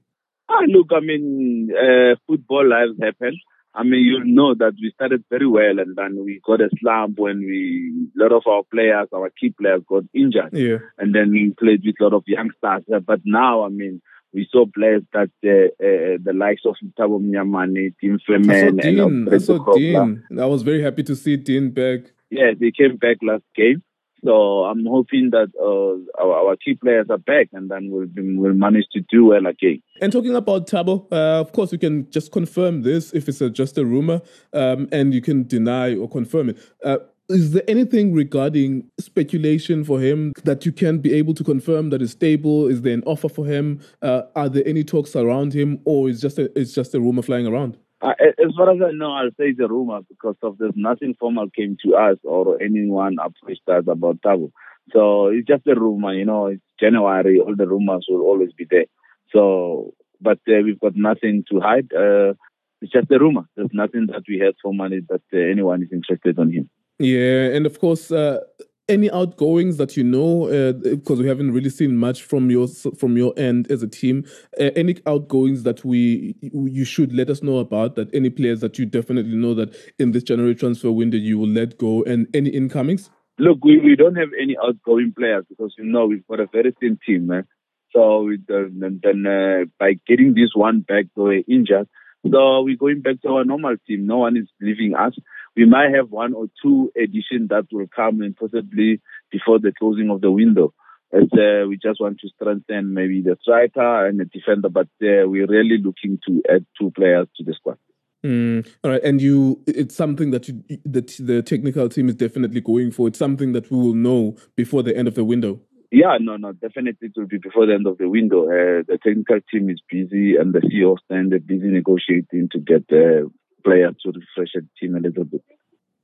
Ah, 0.49 0.65
look, 0.67 0.89
I 0.91 1.01
mean, 1.01 1.71
uh, 1.73 2.17
football 2.27 2.69
lives 2.69 2.99
happen. 3.01 3.39
I 3.75 3.85
mean, 3.85 4.05
you 4.05 4.23
know 4.25 4.55
that 4.55 4.75
we 4.83 4.93
started 4.95 5.25
very 5.31 5.47
well 5.47 5.79
and 5.79 5.97
then 5.97 6.23
we 6.23 6.41
got 6.45 6.61
a 6.61 6.69
slump 6.81 7.19
when 7.19 7.39
we, 7.39 8.09
a 8.19 8.23
lot 8.23 8.33
of 8.33 8.43
our 8.47 8.65
players, 8.71 9.09
our 9.15 9.31
key 9.41 9.55
players 9.59 9.83
got 9.89 10.03
injured. 10.13 10.51
Yeah. 10.53 10.79
And 10.99 11.15
then 11.15 11.31
we 11.31 11.55
played 11.59 11.83
with 11.85 11.95
a 12.01 12.05
lot 12.05 12.13
of 12.15 12.25
youngsters. 12.27 12.85
But 13.07 13.21
now, 13.25 13.65
I 13.65 13.71
mean, 13.71 14.03
we 14.35 14.47
saw 14.51 14.67
players 14.75 15.03
that 15.15 15.31
uh, 15.45 15.73
uh, 15.83 16.19
the 16.23 16.33
likes 16.35 16.63
of 16.67 16.77
Thabo 16.99 17.21
Mnyamane, 17.21 17.95
Tim 18.01 18.19
Flemen, 18.27 18.81
and 18.81 19.35
I 19.35 19.39
saw 19.39 19.59
Dean. 19.75 20.23
I 20.39 20.47
was 20.47 20.63
very 20.63 20.83
happy 20.83 21.03
to 21.05 21.15
see 21.17 21.37
Dean 21.37 21.71
back. 21.71 22.01
Yeah, 22.31 22.53
they 22.59 22.73
came 22.73 22.97
back 22.97 23.19
last 23.23 23.45
game. 23.55 23.83
So 24.25 24.65
I'm 24.65 24.87
hoping 24.87 25.31
that 25.31 25.49
uh, 25.61 26.23
our, 26.23 26.51
our, 26.51 26.57
key 26.57 26.75
players 26.75 27.07
are 27.11 27.19
back 27.19 27.49
and 27.53 27.69
then 27.69 27.89
we'll, 27.91 28.07
we'll 28.15 28.55
manage 28.55 28.85
to 28.93 29.01
do 29.11 29.27
well 29.27 29.47
again. 29.47 29.83
And 30.01 30.13
talking 30.13 30.37
about 30.37 30.69
Thabo, 30.69 31.07
uh, 31.11 31.41
of 31.41 31.53
course, 31.53 31.73
you 31.73 31.79
can 31.79 32.09
just 32.11 32.31
confirm 32.31 32.83
this 32.83 33.13
if 33.13 33.29
it's 33.29 33.41
a, 33.41 33.51
just 33.51 33.79
a 33.79 33.85
rumor 33.85 34.21
um, 34.53 34.89
and 34.93 35.13
you 35.13 35.21
can 35.21 35.45
deny 35.47 35.97
or 35.97 36.09
confirm 36.09 36.51
it. 36.51 36.59
Uh, 36.85 36.99
is 37.29 37.53
there 37.53 37.63
anything 37.67 38.13
regarding 38.13 38.91
speculation 39.01 39.85
for 39.85 40.01
him 40.01 40.33
that 40.45 40.67
you 40.67 40.73
can 40.73 40.99
be 40.99 41.15
able 41.15 41.35
to 41.35 41.43
confirm 41.43 41.91
that 41.91 42.03
is 42.03 42.13
stable? 42.13 42.69
Is 42.69 42.83
there 42.83 42.95
an 42.95 43.03
offer 43.07 43.29
for 43.29 43.47
him? 43.47 43.81
Uh, 44.03 44.23
are 44.37 44.49
there 44.49 44.63
any 44.67 44.85
talks 44.85 45.17
around 45.17 45.55
him, 45.55 45.81
or 45.85 46.09
is 46.09 46.21
just 46.21 46.39
a, 46.39 46.51
it's 46.59 46.75
just 46.75 46.95
a 46.95 47.01
rumor 47.01 47.23
flying 47.23 47.47
around? 47.47 47.79
Uh, 48.03 48.15
as 48.21 48.53
far 48.57 48.71
as 48.71 48.81
I 48.85 48.91
know, 48.93 49.13
I'll 49.13 49.31
say 49.31 49.51
it's 49.51 49.61
a 49.61 49.69
rumor 49.69 50.01
because 50.09 50.35
of 50.43 50.59
there's 50.59 50.75
nothing 50.75 51.15
formal 51.19 51.49
came 51.51 51.77
to 51.85 51.95
us 51.95 52.19
or 52.25 52.61
anyone 52.61 53.17
approached 53.25 53.69
us 53.69 53.85
about 53.87 54.21
Thabo. 54.23 54.51
So 54.93 55.29
it's 55.29 55.47
just 55.47 55.67
a 55.69 55.79
rumor, 55.79 56.13
you 56.13 56.25
know. 56.25 56.47
It's 56.47 56.63
January, 56.81 57.39
all 57.39 57.55
the 57.57 57.69
rumors 57.69 58.07
will 58.09 58.23
always 58.23 58.53
be 58.53 58.67
there. 58.69 58.87
So, 59.33 59.95
but 60.21 60.39
uh, 60.49 60.63
we've 60.65 60.81
got 60.81 60.97
nothing 60.97 61.45
to 61.51 61.61
hide. 61.61 61.93
Uh, 61.93 62.35
it's 62.81 62.93
just 62.93 63.11
a 63.13 63.19
rumor. 63.21 63.49
There's 63.55 63.71
nothing 63.73 64.09
that 64.09 64.25
we 64.29 64.41
heard 64.41 64.57
formally 64.61 65.01
that 65.09 65.23
uh, 65.33 65.39
anyone 65.39 65.85
is 65.85 65.93
interested 65.93 66.39
on 66.41 66.51
him. 66.51 66.69
Yeah, 66.99 67.55
and 67.55 67.67
of 67.67 67.79
course, 67.79 68.11
uh, 68.11 68.41
any 68.89 69.11
outgoings 69.11 69.77
that 69.77 69.97
you 69.97 70.03
know 70.03 70.49
uh, 70.49 70.73
because 70.73 71.21
we 71.21 71.29
haven't 71.29 71.53
really 71.53 71.71
seen 71.71 71.97
much 71.97 72.23
from 72.23 72.51
your 72.51 72.67
from 72.67 73.17
your 73.17 73.33
end 73.37 73.71
as 73.71 73.83
a 73.83 73.89
team 73.89 74.25
uh, 74.61 74.71
any 74.75 74.97
outgoings 75.07 75.63
that 75.63 75.85
we 75.85 76.35
you 76.41 76.85
should 76.85 77.13
let 77.13 77.31
us 77.31 77.43
know 77.43 77.59
about 77.59 77.95
that 77.95 78.13
any 78.15 78.29
players 78.29 78.61
that 78.61 78.79
you 78.79 78.87
definitely 78.87 79.37
know 79.37 79.55
that 79.55 79.75
in 79.99 80.11
this 80.13 80.23
January 80.23 80.55
transfer 80.55 80.91
window 80.91 81.17
you 81.17 81.39
will 81.39 81.49
let 81.49 81.79
go 81.79 82.03
and 82.05 82.27
any 82.35 82.51
incomings 82.51 83.09
look 83.39 83.65
we, 83.65 83.79
we 83.79 83.95
don't 83.95 84.17
have 84.17 84.31
any 84.41 84.57
outgoing 84.63 85.13
players 85.17 85.45
because 85.49 85.73
you 85.79 85.85
know 85.85 86.07
we've 86.07 86.27
got 86.27 86.41
a 86.41 86.47
very 86.53 86.75
thin 86.81 86.99
team 87.07 87.29
man. 87.29 87.47
so 87.95 88.31
then, 88.49 89.01
then 89.03 89.27
uh, 89.27 89.65
by 89.79 89.93
getting 90.09 90.35
this 90.35 90.51
one 90.55 90.81
back 90.81 91.05
though 91.15 91.31
injured 91.31 91.89
so 92.31 92.63
we're 92.63 92.77
going 92.77 93.01
back 93.01 93.21
to 93.21 93.29
our 93.29 93.45
normal 93.45 93.77
team 93.87 94.07
no 94.07 94.19
one 94.19 94.37
is 94.37 94.49
leaving 94.61 94.95
us 94.95 95.15
we 95.57 95.67
might 95.67 95.95
have 95.95 96.11
one 96.11 96.33
or 96.35 96.47
two 96.63 96.91
additions 96.97 97.49
that 97.51 97.67
will 97.73 97.87
come 97.95 98.23
in 98.23 98.35
possibly 98.35 99.01
before 99.31 99.59
the 99.59 99.73
closing 99.79 100.11
of 100.11 100.21
the 100.21 100.31
window. 100.31 100.73
As 101.13 101.25
uh, 101.35 101.69
we 101.69 101.77
just 101.77 102.01
want 102.01 102.21
to 102.21 102.29
strengthen 102.29 102.95
maybe 102.95 103.21
the 103.21 103.37
striker 103.43 104.07
and 104.07 104.19
the 104.19 104.25
defender, 104.25 104.71
but 104.71 104.87
uh, 105.03 105.29
we're 105.29 105.47
really 105.47 105.77
looking 105.77 106.19
to 106.27 106.43
add 106.51 106.65
two 106.81 106.91
players 106.93 107.29
to 107.37 107.45
the 107.45 107.53
squad. 107.53 107.77
Mm, 108.25 108.67
all 108.83 108.93
right, 108.93 109.03
and 109.03 109.21
you, 109.21 109.61
it's 109.67 109.95
something 109.95 110.31
that 110.31 110.49
you, 110.49 110.63
that 110.87 111.09
the 111.19 111.43
technical 111.43 111.89
team 111.91 112.09
is 112.09 112.15
definitely 112.15 112.63
going 112.63 112.93
for. 112.93 113.09
It's 113.09 113.19
something 113.19 113.53
that 113.53 113.71
we 113.71 113.77
will 113.77 113.95
know 113.95 114.37
before 114.57 114.83
the 114.83 114.97
end 114.97 115.07
of 115.07 115.17
the 115.17 115.25
window. 115.25 115.61
Yeah, 115.93 116.17
no, 116.19 116.39
no, 116.39 116.53
definitely 116.53 117.09
it 117.09 117.13
will 117.15 117.27
be 117.27 117.37
before 117.37 117.67
the 117.67 117.75
end 117.75 117.87
of 117.87 117.99
the 117.99 118.09
window. 118.09 118.45
Uh, 118.47 118.83
the 118.89 118.99
technical 119.05 119.41
team 119.53 119.69
is 119.69 119.83
busy, 119.91 120.37
and 120.37 120.55
the 120.55 120.61
CEO 120.61 120.97
stand 121.05 121.35
are 121.35 121.39
busy 121.39 121.67
negotiating 121.67 122.49
to 122.53 122.59
get 122.59 122.89
the 122.89 123.31
players 123.63 123.95
to 124.03 124.09
refresh 124.09 124.53
the 124.55 124.67
team 124.81 124.97
a 124.97 125.01
little 125.01 125.25
bit. 125.25 125.43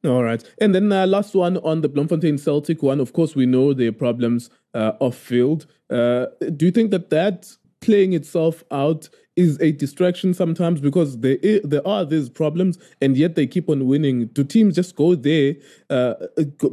All 0.05 0.23
right. 0.23 0.45
And 0.61 0.75
then 0.75 0.93
uh, 0.93 1.07
last 1.07 1.35
one 1.35 1.57
on 1.59 1.81
the 1.81 1.89
Bloemfontein 1.89 2.37
Celtic 2.37 2.83
one. 2.83 3.01
Of 3.01 3.15
course, 3.15 3.35
we 3.35 3.47
know 3.47 3.73
their 3.73 3.91
problems 3.91 4.51
uh, 4.75 4.93
off 5.01 5.17
field. 5.17 5.65
Uh, 5.89 6.27
do 6.55 6.67
you 6.67 6.71
think 6.71 6.91
that 6.91 7.09
that 7.09 7.57
playing 7.81 8.13
itself 8.13 8.65
out 8.71 9.09
is 9.37 9.61
a 9.61 9.71
distraction 9.71 10.35
sometimes 10.35 10.81
because 10.81 11.19
there 11.21 11.37
is, 11.43 11.61
there 11.63 11.87
are 11.87 12.05
these 12.05 12.29
problems 12.29 12.77
and 13.01 13.17
yet 13.17 13.37
they 13.37 13.47
keep 13.47 13.69
on 13.69 13.87
winning. 13.87 14.27
Do 14.27 14.43
teams 14.43 14.75
just 14.75 14.97
go 14.97 15.15
there, 15.15 15.55
uh, 15.91 16.15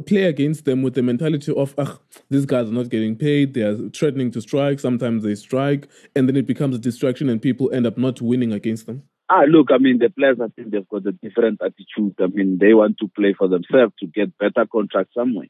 play 0.06 0.24
against 0.24 0.64
them 0.64 0.82
with 0.82 0.94
the 0.94 1.02
mentality 1.02 1.54
of, 1.54 1.74
ah, 1.78 1.98
these 2.28 2.44
guys 2.44 2.68
are 2.68 2.72
not 2.72 2.88
getting 2.88 3.14
paid, 3.14 3.54
they 3.54 3.62
are 3.62 3.76
threatening 3.90 4.32
to 4.32 4.40
strike, 4.40 4.80
sometimes 4.80 5.22
they 5.22 5.36
strike, 5.36 5.86
and 6.16 6.28
then 6.28 6.36
it 6.36 6.46
becomes 6.46 6.74
a 6.74 6.78
distraction 6.80 7.28
and 7.28 7.40
people 7.40 7.70
end 7.72 7.86
up 7.86 7.96
not 7.96 8.20
winning 8.20 8.52
against 8.52 8.86
them? 8.86 9.04
Ah, 9.28 9.42
look, 9.48 9.68
I 9.72 9.78
mean, 9.78 9.98
the 9.98 10.10
players, 10.10 10.38
I 10.40 10.48
think 10.48 10.70
they've 10.70 10.88
got 10.88 11.06
a 11.06 11.12
different 11.12 11.60
attitude. 11.60 12.14
I 12.20 12.26
mean, 12.26 12.58
they 12.60 12.74
want 12.74 12.98
to 12.98 13.08
play 13.08 13.34
for 13.36 13.48
themselves 13.48 13.92
to 14.00 14.06
get 14.06 14.36
better 14.38 14.66
contracts 14.70 15.14
somewhere. 15.14 15.48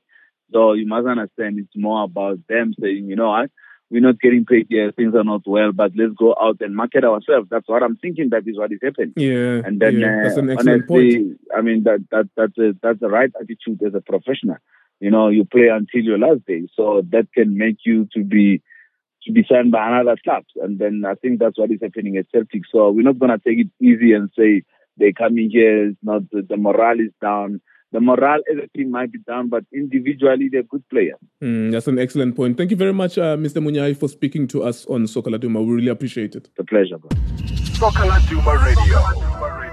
So 0.53 0.75
you 0.75 0.87
must 0.87 1.07
understand 1.07 1.59
it's 1.59 1.77
more 1.77 2.05
about 2.05 2.39
them 2.49 2.75
saying, 2.81 3.07
you 3.09 3.17
know 3.17 3.29
what, 3.29 3.51
we're 3.91 4.01
not 4.01 4.21
getting 4.21 4.45
paid 4.45 4.67
here, 4.69 4.91
things 4.93 5.15
are 5.15 5.25
not 5.25 5.43
well, 5.47 5.73
but 5.73 5.93
let's 5.97 6.15
go 6.19 6.35
out 6.41 6.57
and 6.61 6.75
market 6.75 7.05
ourselves. 7.05 7.49
That's 7.51 7.69
what 7.69 7.83
I'm 7.83 7.97
thinking. 7.97 8.31
That 8.31 8.47
is 8.47 8.59
what 8.59 8.73
is 8.73 8.81
happening. 8.83 9.13
Yeah, 9.17 9.63
and 9.65 9.81
then 9.81 10.01
yeah, 10.01 10.23
that's 10.25 10.37
an 10.37 10.51
uh, 10.51 10.55
excellent 10.55 10.85
honestly, 10.91 11.17
point. 11.17 11.41
I 11.57 11.61
mean 11.63 11.85
that 11.85 12.05
that 12.11 12.29
that's 12.37 12.59
a, 12.59 12.75
that's 12.83 13.01
the 13.01 13.09
right 13.09 13.31
attitude 13.41 13.83
as 13.87 13.95
a 13.95 14.01
professional. 14.01 14.57
You 15.01 15.11
know, 15.11 15.29
you 15.29 15.45
play 15.45 15.69
until 15.69 16.03
your 16.03 16.19
last 16.19 16.47
day, 16.47 16.67
so 16.75 17.03
that 17.11 17.29
can 17.33 17.57
make 17.57 17.79
you 17.85 18.09
to 18.15 18.25
be 18.25 18.63
to 19.25 19.33
be 19.33 19.45
signed 19.49 19.73
by 19.73 19.89
another 19.89 20.17
club, 20.23 20.45
and 20.57 20.79
then 20.79 21.05
I 21.07 21.15
think 21.15 21.39
that's 21.39 21.59
what 21.59 21.71
is 21.71 21.81
happening 21.83 22.17
at 22.17 22.31
Celtic. 22.33 22.63
So 22.73 22.91
we're 22.91 23.03
not 23.03 23.19
gonna 23.19 23.39
take 23.39 23.59
it 23.59 23.69
easy 23.81 24.13
and 24.13 24.31
say 24.37 24.63
they're 24.97 25.13
coming 25.13 25.51
here, 25.51 25.89
it's 25.89 25.99
not 26.03 26.29
the, 26.31 26.43
the 26.43 26.57
morale 26.57 27.01
is 27.01 27.13
down 27.21 27.61
the 27.93 28.01
morale 28.01 28.41
as 28.51 28.59
a 28.65 28.77
team 28.77 28.91
might 28.91 29.13
be 29.13 29.19
down, 29.27 29.49
but 29.49 29.65
individually 29.73 30.49
they're 30.51 30.63
good 30.65 30.87
players. 30.89 31.19
Mm, 31.43 31.73
that's 31.73 31.89
an 31.89 31.99
excellent 31.99 32.37
point. 32.37 32.57
Thank 32.57 32.71
you 32.71 32.77
very 32.77 32.93
much, 32.93 33.19
uh, 33.19 33.37
Mr. 33.37 33.63
Munyai, 33.63 33.97
for 33.97 34.09
speaking 34.09 34.47
to 34.49 34.63
us 34.63 34.87
on 34.87 35.07
Soccer 35.07 35.31
Laduma. 35.31 35.65
We 35.65 35.75
really 35.75 35.89
appreciate 35.89 36.35
it. 36.35 36.49
It's 36.49 36.59
a 36.59 36.65
pleasure, 36.65 36.99
bro. 36.99 37.11
Soccer 37.75 38.05
Laduma 38.05 38.63
Radio. 38.65 39.66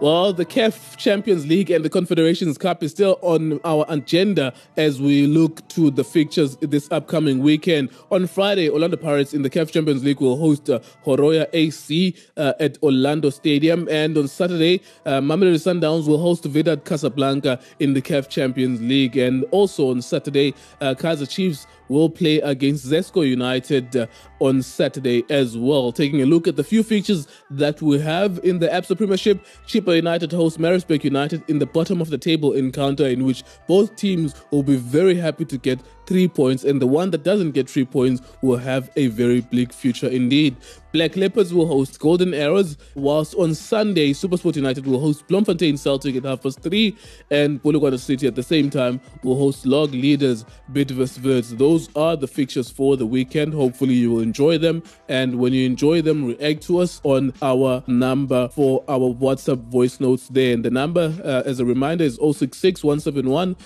Well, 0.00 0.32
the 0.32 0.44
CAF 0.44 0.96
Champions 0.96 1.46
League 1.46 1.70
and 1.70 1.84
the 1.84 1.88
Confederations 1.88 2.58
Cup 2.58 2.82
is 2.82 2.90
still 2.90 3.16
on 3.22 3.60
our 3.64 3.86
agenda 3.88 4.52
as 4.76 5.00
we 5.00 5.28
look 5.28 5.66
to 5.68 5.88
the 5.92 6.02
fixtures 6.02 6.56
this 6.56 6.90
upcoming 6.90 7.38
weekend. 7.38 7.90
On 8.10 8.26
Friday, 8.26 8.68
Orlando 8.68 8.96
Pirates 8.96 9.32
in 9.32 9.42
the 9.42 9.50
CAF 9.50 9.70
Champions 9.70 10.02
League 10.02 10.20
will 10.20 10.36
host 10.36 10.68
uh, 10.68 10.80
Horoya 11.06 11.46
AC 11.52 12.16
uh, 12.36 12.54
at 12.58 12.76
Orlando 12.82 13.30
Stadium. 13.30 13.88
And 13.88 14.18
on 14.18 14.26
Saturday, 14.26 14.82
uh, 15.06 15.20
Mamelodi 15.20 15.54
Sundowns 15.54 16.08
will 16.08 16.18
host 16.18 16.42
Wydad 16.42 16.84
Casablanca 16.84 17.60
in 17.78 17.94
the 17.94 18.02
CAF 18.02 18.28
Champions 18.28 18.80
League. 18.82 19.16
And 19.16 19.44
also 19.52 19.90
on 19.90 20.02
Saturday, 20.02 20.54
uh, 20.80 20.94
Kaizer 20.98 21.30
Chiefs 21.30 21.68
will 21.88 22.08
play 22.08 22.40
against 22.40 22.86
Zesco 22.86 23.26
United 23.26 23.96
uh, 23.96 24.06
on 24.40 24.62
Saturday 24.62 25.24
as 25.30 25.56
well. 25.56 25.92
Taking 25.92 26.22
a 26.22 26.26
look 26.26 26.48
at 26.48 26.56
the 26.56 26.64
few 26.64 26.82
features 26.82 27.26
that 27.50 27.80
we 27.82 27.98
have 28.00 28.40
in 28.42 28.58
the 28.58 28.68
Absa 28.68 28.96
Premiership, 28.96 29.44
Chippa 29.66 29.96
United 29.96 30.32
host 30.32 30.58
Maritzburg 30.58 31.04
United 31.04 31.42
in 31.48 31.58
the 31.58 31.66
bottom 31.66 32.00
of 32.00 32.10
the 32.10 32.18
table 32.18 32.52
encounter 32.52 33.06
in 33.06 33.24
which 33.24 33.42
both 33.66 33.96
teams 33.96 34.34
will 34.50 34.62
be 34.62 34.76
very 34.76 35.14
happy 35.14 35.44
to 35.44 35.58
get 35.58 35.80
three 36.06 36.28
points, 36.28 36.64
and 36.64 36.80
the 36.80 36.86
one 36.86 37.10
that 37.10 37.24
doesn't 37.24 37.52
get 37.52 37.68
three 37.68 37.84
points 37.84 38.22
will 38.42 38.56
have 38.56 38.90
a 38.96 39.08
very 39.08 39.40
bleak 39.40 39.72
future 39.72 40.08
indeed. 40.08 40.56
Black 40.92 41.16
Leopards 41.16 41.52
will 41.52 41.66
host 41.66 41.98
Golden 41.98 42.32
Arrows, 42.32 42.76
whilst 42.94 43.34
on 43.34 43.52
Sunday, 43.52 44.12
Supersport 44.12 44.54
United 44.54 44.86
will 44.86 45.00
host 45.00 45.26
Bloemfontein 45.26 45.76
Celtic 45.76 46.14
at 46.14 46.24
half 46.24 46.42
past 46.42 46.60
three, 46.60 46.96
and 47.32 47.60
Polokwane 47.60 47.98
City 47.98 48.28
at 48.28 48.36
the 48.36 48.44
same 48.44 48.70
time 48.70 49.00
will 49.24 49.36
host 49.36 49.66
log 49.66 49.90
leaders 49.90 50.44
Bidvest 50.72 51.20
Wits. 51.24 51.50
Those 51.50 51.88
are 51.96 52.16
the 52.16 52.28
fixtures 52.28 52.70
for 52.70 52.96
the 52.96 53.06
weekend. 53.06 53.54
Hopefully, 53.54 53.94
you 53.94 54.12
will 54.12 54.20
enjoy 54.20 54.56
them, 54.56 54.84
and 55.08 55.34
when 55.40 55.52
you 55.52 55.66
enjoy 55.66 56.00
them, 56.00 56.26
react 56.26 56.62
to 56.64 56.78
us 56.78 57.00
on 57.02 57.32
our 57.42 57.82
number 57.88 58.48
for 58.50 58.84
our 58.86 59.12
WhatsApp 59.12 59.64
voice 59.70 59.98
notes 59.98 60.28
there. 60.28 60.54
And 60.54 60.64
the 60.64 60.70
number, 60.70 61.12
uh, 61.24 61.42
as 61.44 61.58
a 61.58 61.64
reminder, 61.64 62.04
is 62.04 62.20
066 62.22 62.84
171 62.84 63.56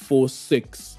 0346. 0.00 0.96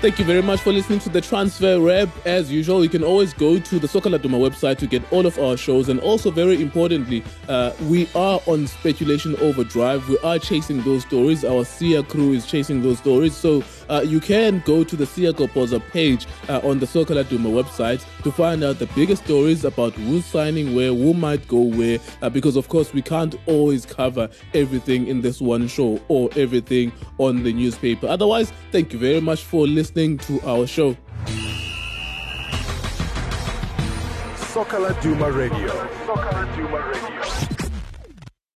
Thank 0.00 0.20
you 0.20 0.24
very 0.24 0.42
much 0.42 0.60
for 0.60 0.72
listening 0.72 1.00
to 1.00 1.08
the 1.08 1.20
Transfer 1.20 1.80
Wrap. 1.80 2.08
As 2.24 2.52
usual, 2.52 2.84
you 2.84 2.88
can 2.88 3.02
always 3.02 3.32
go 3.32 3.58
to 3.58 3.78
the 3.80 3.88
Soccer 3.88 4.10
Laduma 4.10 4.38
website 4.38 4.78
to 4.78 4.86
get 4.86 5.02
all 5.12 5.26
of 5.26 5.36
our 5.40 5.56
shows. 5.56 5.88
And 5.88 5.98
also, 5.98 6.30
very 6.30 6.62
importantly, 6.62 7.24
uh, 7.48 7.72
we 7.88 8.08
are 8.14 8.40
on 8.46 8.68
Speculation 8.68 9.34
Overdrive. 9.40 10.08
We 10.08 10.16
are 10.18 10.38
chasing 10.38 10.82
those 10.82 11.02
stories. 11.02 11.44
Our 11.44 11.64
SIA 11.64 12.04
crew 12.04 12.32
is 12.32 12.46
chasing 12.46 12.80
those 12.80 12.98
stories. 12.98 13.36
So 13.36 13.64
uh, 13.88 14.02
you 14.04 14.20
can 14.20 14.62
go 14.64 14.84
to 14.84 14.96
the 14.96 15.06
SIA 15.06 15.32
Kopoza 15.32 15.80
page 15.90 16.26
uh, 16.48 16.60
on 16.62 16.78
the 16.78 16.86
Soccer 16.86 17.14
Laduma 17.14 17.50
website 17.50 18.04
to 18.22 18.32
find 18.32 18.62
out 18.62 18.78
the 18.78 18.86
biggest 18.94 19.24
stories 19.24 19.64
about 19.64 19.92
who's 19.94 20.24
signing 20.24 20.74
where, 20.74 20.92
who 20.92 21.14
might 21.14 21.46
go 21.48 21.60
where. 21.60 21.98
Uh, 22.22 22.28
because, 22.28 22.56
of 22.56 22.68
course, 22.68 22.92
we 22.92 23.02
can't 23.02 23.34
always 23.46 23.86
cover 23.86 24.28
everything 24.54 25.06
in 25.06 25.20
this 25.20 25.40
one 25.40 25.68
show 25.68 26.00
or 26.08 26.30
everything 26.36 26.92
on 27.18 27.42
the 27.42 27.52
newspaper. 27.52 28.06
Otherwise, 28.06 28.52
thank 28.72 28.92
you 28.92 28.98
very 28.98 29.20
much 29.20 29.42
for 29.42 29.66
listening 29.66 30.18
to 30.18 30.40
our 30.42 30.66
show. 30.66 30.96
Soccer 34.36 34.78
Laduma 34.78 35.34
Radio. 35.34 35.68
Laduma 36.06 36.92
Radio. 36.92 37.47